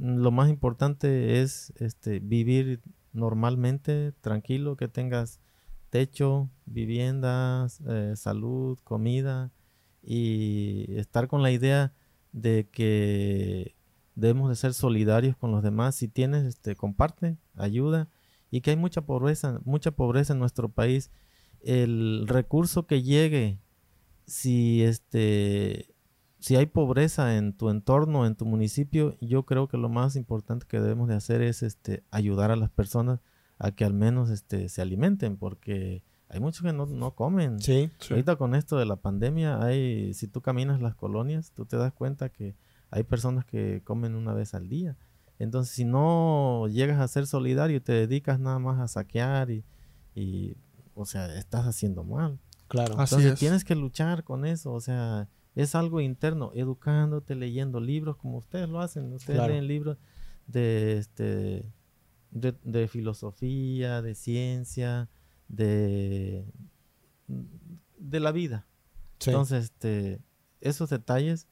lo 0.00 0.30
más 0.30 0.48
importante 0.48 1.42
es 1.42 1.72
este, 1.76 2.20
vivir 2.20 2.80
normalmente, 3.12 4.12
tranquilo, 4.20 4.76
que 4.76 4.88
tengas 4.88 5.40
techo, 5.90 6.48
viviendas, 6.64 7.80
eh, 7.86 8.14
salud, 8.16 8.78
comida 8.82 9.52
y 10.02 10.86
estar 10.96 11.28
con 11.28 11.42
la 11.42 11.50
idea 11.50 11.92
de 12.32 12.68
que 12.70 13.76
debemos 14.14 14.48
de 14.48 14.56
ser 14.56 14.72
solidarios 14.72 15.36
con 15.36 15.50
los 15.52 15.62
demás. 15.62 15.96
Si 15.96 16.08
tienes, 16.08 16.44
este, 16.44 16.76
comparte, 16.76 17.36
ayuda 17.54 18.08
y 18.50 18.62
que 18.62 18.70
hay 18.70 18.76
mucha 18.76 19.02
pobreza, 19.02 19.60
mucha 19.64 19.90
pobreza 19.90 20.32
en 20.32 20.38
nuestro 20.38 20.70
país. 20.70 21.10
El 21.60 22.26
recurso 22.26 22.86
que 22.86 23.02
llegue 23.02 23.58
si 24.26 24.82
este 24.82 25.92
si 26.40 26.56
hay 26.56 26.66
pobreza 26.66 27.36
en 27.36 27.52
tu 27.52 27.68
entorno, 27.68 28.26
en 28.26 28.34
tu 28.34 28.46
municipio, 28.46 29.16
yo 29.20 29.44
creo 29.44 29.68
que 29.68 29.76
lo 29.76 29.88
más 29.88 30.16
importante 30.16 30.66
que 30.66 30.80
debemos 30.80 31.08
de 31.08 31.14
hacer 31.14 31.42
es 31.42 31.62
este 31.62 32.02
ayudar 32.10 32.50
a 32.50 32.56
las 32.56 32.70
personas 32.70 33.20
a 33.58 33.72
que 33.72 33.84
al 33.84 33.92
menos 33.92 34.30
este 34.30 34.68
se 34.70 34.80
alimenten, 34.80 35.36
porque 35.36 36.02
hay 36.28 36.40
muchos 36.40 36.62
que 36.62 36.72
no, 36.72 36.86
no 36.86 37.14
comen. 37.14 37.60
Sí. 37.60 37.90
Sí. 37.98 38.14
Ahorita 38.14 38.36
con 38.36 38.54
esto 38.54 38.78
de 38.78 38.86
la 38.86 38.96
pandemia, 38.96 39.62
hay, 39.62 40.14
si 40.14 40.28
tú 40.28 40.40
caminas 40.40 40.80
las 40.80 40.94
colonias, 40.94 41.52
tú 41.52 41.66
te 41.66 41.76
das 41.76 41.92
cuenta 41.92 42.30
que 42.30 42.56
hay 42.90 43.02
personas 43.02 43.44
que 43.44 43.82
comen 43.84 44.14
una 44.14 44.32
vez 44.32 44.54
al 44.54 44.68
día. 44.68 44.96
Entonces, 45.38 45.74
si 45.74 45.84
no 45.84 46.68
llegas 46.68 47.00
a 47.00 47.08
ser 47.08 47.26
solidario 47.26 47.76
y 47.78 47.80
te 47.80 47.92
dedicas 47.92 48.40
nada 48.40 48.58
más 48.58 48.78
a 48.80 48.88
saquear 48.88 49.50
y, 49.50 49.64
y 50.14 50.56
o 50.94 51.04
sea, 51.04 51.34
estás 51.36 51.66
haciendo 51.66 52.04
mal. 52.04 52.38
Claro. 52.68 52.94
Así 52.98 53.14
Entonces 53.14 53.32
es. 53.32 53.38
tienes 53.38 53.64
que 53.64 53.74
luchar 53.74 54.22
con 54.22 54.44
eso, 54.44 54.72
o 54.72 54.80
sea, 54.80 55.28
es 55.54 55.74
algo 55.74 56.00
interno, 56.00 56.52
educándote, 56.54 57.34
leyendo 57.34 57.80
libros 57.80 58.16
como 58.16 58.38
ustedes 58.38 58.68
lo 58.68 58.80
hacen, 58.80 59.12
ustedes 59.12 59.38
Claro. 59.38 59.52
leen 59.52 59.66
libros 59.66 59.98
de 60.46 60.98
este 60.98 61.64
de, 62.30 62.54
de 62.62 62.86
filosofía, 62.88 64.02
de 64.02 64.14
ciencia, 64.14 65.08
de 65.48 66.44
de 67.98 68.20
la 68.20 68.32
vida. 68.32 68.66
Sí. 69.18 69.30
Entonces, 69.30 69.64
este 69.64 70.20
esos 70.60 70.90
detalles 70.90 71.48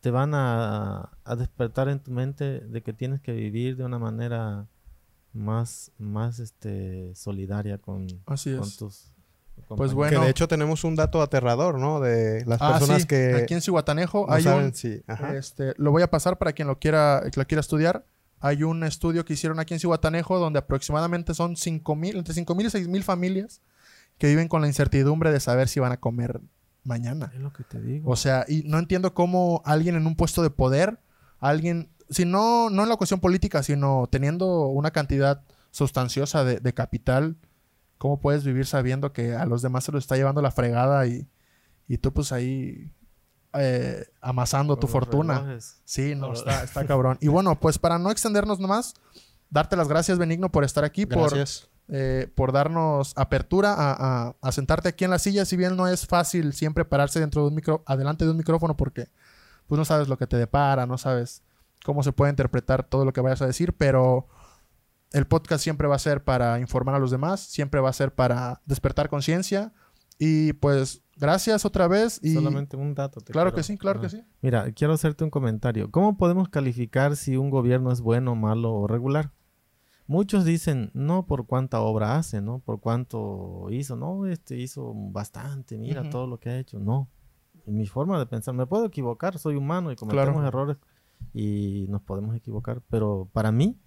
te 0.00 0.10
van 0.10 0.32
a, 0.34 1.10
a 1.24 1.36
despertar 1.36 1.88
en 1.88 2.00
tu 2.00 2.10
mente 2.10 2.60
de 2.60 2.82
que 2.82 2.92
tienes 2.92 3.20
que 3.20 3.32
vivir 3.32 3.76
de 3.76 3.84
una 3.84 3.98
manera 3.98 4.68
más 5.32 5.92
más 5.98 6.38
este 6.38 7.14
solidaria 7.14 7.78
con, 7.78 8.06
Así 8.26 8.54
con 8.56 8.68
tus 8.76 9.09
Pues 9.76 9.92
bueno. 9.94 10.18
que 10.20 10.24
de 10.24 10.30
hecho 10.30 10.48
tenemos 10.48 10.84
un 10.84 10.96
dato 10.96 11.22
aterrador, 11.22 11.78
¿no? 11.78 12.00
De 12.00 12.44
las 12.46 12.60
Ah, 12.60 12.72
personas 12.72 13.02
sí, 13.02 13.08
que 13.08 13.34
Aquí 13.34 13.54
en 13.54 13.60
Cihuatanejo 13.60 14.26
no 14.28 14.32
hay 14.32 14.42
saben 14.42 14.66
un... 14.66 15.02
Ajá. 15.06 15.36
Este, 15.36 15.74
lo 15.76 15.90
voy 15.90 16.02
a 16.02 16.10
pasar 16.10 16.38
para 16.38 16.52
quien 16.52 16.68
lo 16.68 16.78
quiera, 16.78 17.22
que 17.32 17.38
lo 17.40 17.46
quiera 17.46 17.60
estudiar. 17.60 18.04
Hay 18.40 18.62
un 18.62 18.84
estudio 18.84 19.24
que 19.24 19.34
hicieron 19.34 19.60
aquí 19.60 19.74
en 19.74 19.80
Cihuatanejo 19.80 20.38
donde 20.38 20.58
aproximadamente 20.58 21.34
son 21.34 21.56
5.000, 21.56 22.16
entre 22.16 22.34
5.000 22.34 22.62
y 22.62 22.86
6.000 22.88 23.02
familias 23.02 23.60
que 24.18 24.28
viven 24.28 24.48
con 24.48 24.60
la 24.62 24.66
incertidumbre 24.66 25.30
de 25.32 25.40
saber 25.40 25.68
si 25.68 25.80
van 25.80 25.92
a 25.92 25.98
comer 25.98 26.40
mañana. 26.84 27.30
Es 27.34 27.40
lo 27.40 27.52
que 27.52 27.64
te 27.64 27.80
digo. 27.80 28.10
O 28.10 28.16
sea, 28.16 28.44
y 28.48 28.62
no 28.64 28.78
entiendo 28.78 29.12
cómo 29.14 29.62
alguien 29.64 29.94
en 29.96 30.06
un 30.06 30.16
puesto 30.16 30.42
de 30.42 30.50
poder, 30.50 30.98
alguien, 31.38 31.90
si 32.08 32.24
no, 32.24 32.70
no 32.70 32.82
en 32.82 32.88
la 32.88 32.96
cuestión 32.96 33.20
política, 33.20 33.62
sino 33.62 34.08
teniendo 34.10 34.66
una 34.68 34.90
cantidad 34.90 35.42
sustanciosa 35.70 36.44
de, 36.44 36.60
de 36.60 36.74
capital, 36.74 37.36
¿cómo 38.00 38.18
puedes 38.18 38.44
vivir 38.44 38.64
sabiendo 38.66 39.12
que 39.12 39.34
a 39.34 39.44
los 39.44 39.60
demás 39.60 39.84
se 39.84 39.92
los 39.92 40.02
está 40.04 40.16
llevando 40.16 40.40
la 40.40 40.50
fregada 40.50 41.06
y, 41.06 41.28
y 41.86 41.98
tú 41.98 42.12
pues 42.14 42.32
ahí 42.32 42.90
eh, 43.52 44.06
amasando 44.22 44.74
Con 44.74 44.80
tu 44.80 44.86
fortuna? 44.86 45.40
relojes. 45.40 45.82
Sí, 45.84 46.14
no, 46.14 46.32
está, 46.32 46.62
está 46.64 46.86
cabrón. 46.88 47.18
Y 47.20 47.28
bueno, 47.28 47.60
pues 47.60 47.78
para 47.78 47.98
no 47.98 48.10
extendernos 48.10 48.58
nomás, 48.58 48.94
darte 49.50 49.76
las 49.76 49.86
gracias, 49.88 50.18
Benigno, 50.18 50.50
por 50.50 50.64
estar 50.64 50.82
aquí, 50.84 51.04
por, 51.04 51.30
eh, 51.88 52.30
por 52.34 52.52
darnos 52.52 53.12
apertura 53.16 53.74
a, 53.74 54.28
a- 54.28 54.36
a 54.40 54.52
sentarte 54.52 54.88
aquí 54.88 55.04
en 55.04 55.10
la 55.10 55.18
silla. 55.18 55.44
Si 55.44 55.56
bien 55.56 55.76
no 55.76 55.86
es 55.88 56.06
fácil 56.06 56.52
siempre 56.54 56.84
pararse 56.86 57.20
dentro 57.20 57.42
de 57.42 57.48
un 57.48 57.54
micro, 57.54 57.82
adelante 57.86 58.24
de 58.24 58.30
un 58.30 58.36
micrófono, 58.38 58.76
porque 58.76 59.08
pues 59.66 59.78
no 59.78 59.84
sabes 59.84 60.08
lo 60.08 60.16
que 60.16 60.26
te 60.26 60.36
depara, 60.38 60.86
no 60.86 60.96
sabes 60.98 61.42
cómo 61.84 62.02
se 62.02 62.12
puede 62.12 62.30
interpretar 62.30 62.84
todo 62.84 63.04
lo 63.04 63.12
que 63.12 63.20
vayas 63.20 63.42
a 63.42 63.46
decir, 63.46 63.72
pero 63.76 64.26
el 65.12 65.26
podcast 65.26 65.62
siempre 65.62 65.88
va 65.88 65.96
a 65.96 65.98
ser 65.98 66.22
para 66.24 66.60
informar 66.60 66.94
a 66.94 66.98
los 66.98 67.10
demás, 67.10 67.40
siempre 67.40 67.80
va 67.80 67.90
a 67.90 67.92
ser 67.94 68.14
para 68.14 68.60
despertar 68.66 69.08
conciencia. 69.08 69.72
Y 70.18 70.52
pues 70.54 71.02
gracias 71.16 71.64
otra 71.64 71.88
vez. 71.88 72.20
Y 72.22 72.34
Solamente 72.34 72.76
un 72.76 72.94
dato. 72.94 73.20
te 73.20 73.32
claro 73.32 73.50
quiero- 73.50 73.56
que 73.56 73.62
sí, 73.62 73.78
claro 73.78 73.98
Ah. 74.00 74.02
que 74.02 74.08
sí. 74.10 74.22
Mira, 74.42 74.70
quiero 74.72 74.92
hacerte 74.92 75.24
un 75.24 75.30
comentario. 75.30 75.90
¿Cómo 75.90 76.16
podemos 76.18 76.48
calificar 76.50 77.16
si 77.16 77.36
un 77.38 77.48
gobierno 77.50 77.90
es 77.90 78.00
bueno, 78.02 78.34
malo 78.36 78.72
o 78.74 78.86
regular? 78.86 79.32
Muchos 80.06 80.44
dicen, 80.44 80.90
no 80.92 81.24
por 81.26 81.46
cuánta 81.46 81.80
obra 81.80 82.16
hace, 82.16 82.42
¿no? 82.42 82.58
Por 82.58 82.80
cuánto 82.80 83.68
hizo. 83.70 83.96
No, 83.96 84.26
este 84.26 84.56
hizo 84.58 84.92
bastante, 84.94 85.78
mira 85.78 86.10
todo 86.10 86.26
lo 86.26 86.38
que 86.38 86.50
ha 86.50 86.58
hecho. 86.58 86.78
No. 86.80 87.08
En 87.66 87.76
mi 87.76 87.86
forma 87.86 88.18
de 88.18 88.26
pensar, 88.26 88.52
me 88.54 88.66
puedo 88.66 88.86
equivocar, 88.86 89.38
soy 89.38 89.54
humano 89.56 89.92
y 89.92 89.96
cometemos 89.96 90.32
Claro. 90.34 90.46
errores 90.48 90.76
y 91.32 91.86
nos 91.88 92.02
podemos 92.02 92.34
equivocar, 92.34 92.82
pero 92.90 93.28
para 93.32 93.52
mí 93.52 93.78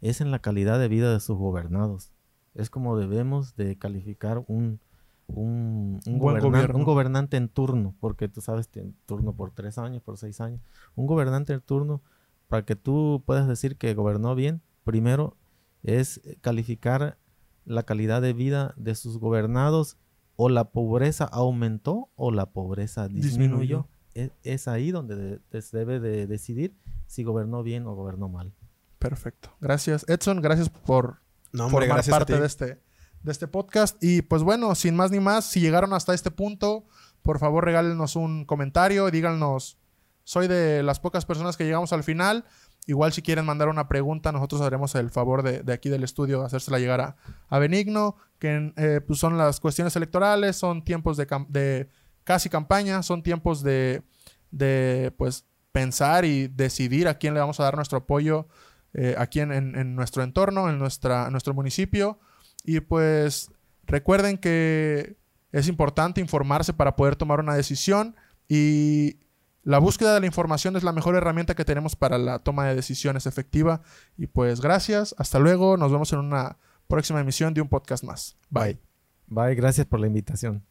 es 0.00 0.20
en 0.20 0.30
la 0.30 0.38
calidad 0.40 0.78
de 0.78 0.88
vida 0.88 1.12
de 1.12 1.20
sus 1.20 1.36
gobernados. 1.36 2.12
Es 2.54 2.70
como 2.70 2.96
debemos 2.96 3.54
de 3.56 3.76
calificar 3.76 4.44
un, 4.48 4.80
un, 5.28 6.00
un, 6.06 6.12
Un 6.14 6.18
buen 6.18 6.36
gobernan- 6.36 6.42
gobierno. 6.50 6.78
un 6.78 6.84
gobernante 6.84 7.36
en 7.36 7.48
turno, 7.48 7.94
porque 8.00 8.28
tú 8.28 8.40
sabes, 8.40 8.68
tiene 8.68 8.92
turno 9.06 9.32
por 9.34 9.52
tres 9.52 9.78
años, 9.78 10.02
por 10.02 10.16
seis 10.18 10.40
años. 10.40 10.60
Un 10.96 11.06
gobernante 11.06 11.52
en 11.52 11.60
turno, 11.60 12.02
para 12.48 12.64
que 12.64 12.74
tú 12.76 13.22
puedas 13.24 13.46
decir 13.46 13.76
que 13.76 13.94
gobernó 13.94 14.34
bien, 14.34 14.60
primero 14.84 15.36
es 15.82 16.20
calificar 16.40 17.16
la 17.64 17.84
calidad 17.84 18.20
de 18.22 18.32
vida 18.32 18.74
de 18.76 18.94
sus 18.96 19.18
gobernados 19.18 19.96
o 20.36 20.48
la 20.48 20.64
pobreza 20.70 21.24
aumentó 21.26 22.08
o 22.16 22.32
la 22.32 22.46
pobreza 22.46 23.06
disminuyó. 23.08 23.28
Disminuyó. 23.60 23.86
Es, 24.14 24.32
es 24.42 24.66
ahí 24.68 24.90
donde 24.90 25.38
de- 25.50 25.62
se 25.62 25.78
debe 25.78 26.00
de 26.00 26.26
decidir 26.26 26.74
si 27.06 27.22
gobernó 27.22 27.62
bien 27.62 27.86
o 27.86 27.94
gobernó 27.94 28.28
mal. 28.28 28.52
Perfecto. 29.00 29.56
Gracias, 29.60 30.04
Edson. 30.08 30.42
Gracias 30.42 30.68
por 30.68 31.20
No, 31.52 31.64
hombre, 31.66 31.86
formar 31.86 31.96
gracias 31.96 32.16
parte 32.16 32.38
de 32.38 32.46
este, 32.46 32.80
de 33.22 33.32
este 33.32 33.48
podcast. 33.48 33.96
Y 34.04 34.20
pues 34.22 34.42
bueno, 34.42 34.74
sin 34.74 34.94
más 34.94 35.10
ni 35.10 35.20
más, 35.20 35.46
si 35.46 35.58
llegaron 35.60 35.94
hasta 35.94 36.12
este 36.12 36.30
punto, 36.30 36.84
por 37.22 37.38
favor 37.38 37.64
regálenos 37.64 38.14
un 38.14 38.44
comentario, 38.44 39.10
díganos, 39.10 39.78
soy 40.22 40.48
de 40.48 40.82
las 40.82 41.00
pocas 41.00 41.24
personas 41.24 41.56
que 41.56 41.64
llegamos 41.64 41.94
al 41.94 42.04
final. 42.04 42.44
Igual 42.86 43.12
si 43.14 43.22
quieren 43.22 43.46
mandar 43.46 43.70
una 43.70 43.88
pregunta, 43.88 44.32
nosotros 44.32 44.60
haremos 44.60 44.94
el 44.94 45.10
favor 45.10 45.42
de, 45.42 45.62
de 45.62 45.72
aquí 45.72 45.88
del 45.88 46.04
estudio 46.04 46.44
hacérsela 46.44 46.78
llegar 46.78 47.00
a, 47.00 47.16
a 47.48 47.58
Benigno, 47.58 48.16
que 48.38 48.72
eh, 48.76 49.00
pues 49.06 49.18
son 49.18 49.38
las 49.38 49.60
cuestiones 49.60 49.96
electorales, 49.96 50.56
son 50.56 50.84
tiempos 50.84 51.16
de, 51.16 51.26
de 51.48 51.88
casi 52.24 52.50
campaña, 52.50 53.02
son 53.02 53.22
tiempos 53.22 53.62
de, 53.62 54.02
de 54.50 55.14
pues 55.16 55.46
pensar 55.72 56.26
y 56.26 56.48
decidir 56.48 57.08
a 57.08 57.14
quién 57.14 57.32
le 57.32 57.40
vamos 57.40 57.60
a 57.60 57.64
dar 57.64 57.76
nuestro 57.76 57.98
apoyo 57.98 58.46
eh, 58.94 59.14
aquí 59.18 59.40
en, 59.40 59.52
en- 59.52 59.76
en 59.76 59.94
nuestro 59.94 60.22
entorno, 60.22 60.68
en, 60.68 60.78
nuestra, 60.78 61.30
nuestro 61.30 61.54
municipio. 61.54 62.18
Y 62.64 62.80
pues 62.80 63.50
recuerden 63.86 64.38
que 64.38 65.16
es 65.52 65.68
importante 65.68 66.20
informarse 66.20 66.72
para 66.72 66.96
poder 66.96 67.16
tomar 67.16 67.40
una 67.40 67.54
decisión 67.54 68.14
y 68.48 69.18
la 69.62 69.78
búsqueda 69.78 70.14
de 70.14 70.20
la 70.20 70.26
información 70.26 70.76
es 70.76 70.82
la 70.82 70.92
mejor 70.92 71.14
herramienta 71.16 71.54
que 71.54 71.64
tenemos 71.64 71.94
para 71.96 72.16
la 72.18 72.38
toma 72.38 72.66
de 72.66 72.74
decisiones 72.74 73.26
efectiva. 73.26 73.82
Y 74.16 74.26
pues 74.26 74.60
gracias, 74.60 75.14
hasta 75.18 75.38
luego, 75.38 75.76
nos 75.76 75.92
vemos 75.92 76.12
en 76.12 76.20
una 76.20 76.56
próxima 76.88 77.20
emisión 77.20 77.52
de 77.54 77.60
un 77.60 77.68
podcast 77.68 78.02
más. 78.04 78.36
Bye. 78.48 78.78
Bye, 79.26 79.54
gracias 79.54 79.86
por 79.86 80.00
la 80.00 80.06
invitación. 80.06 80.64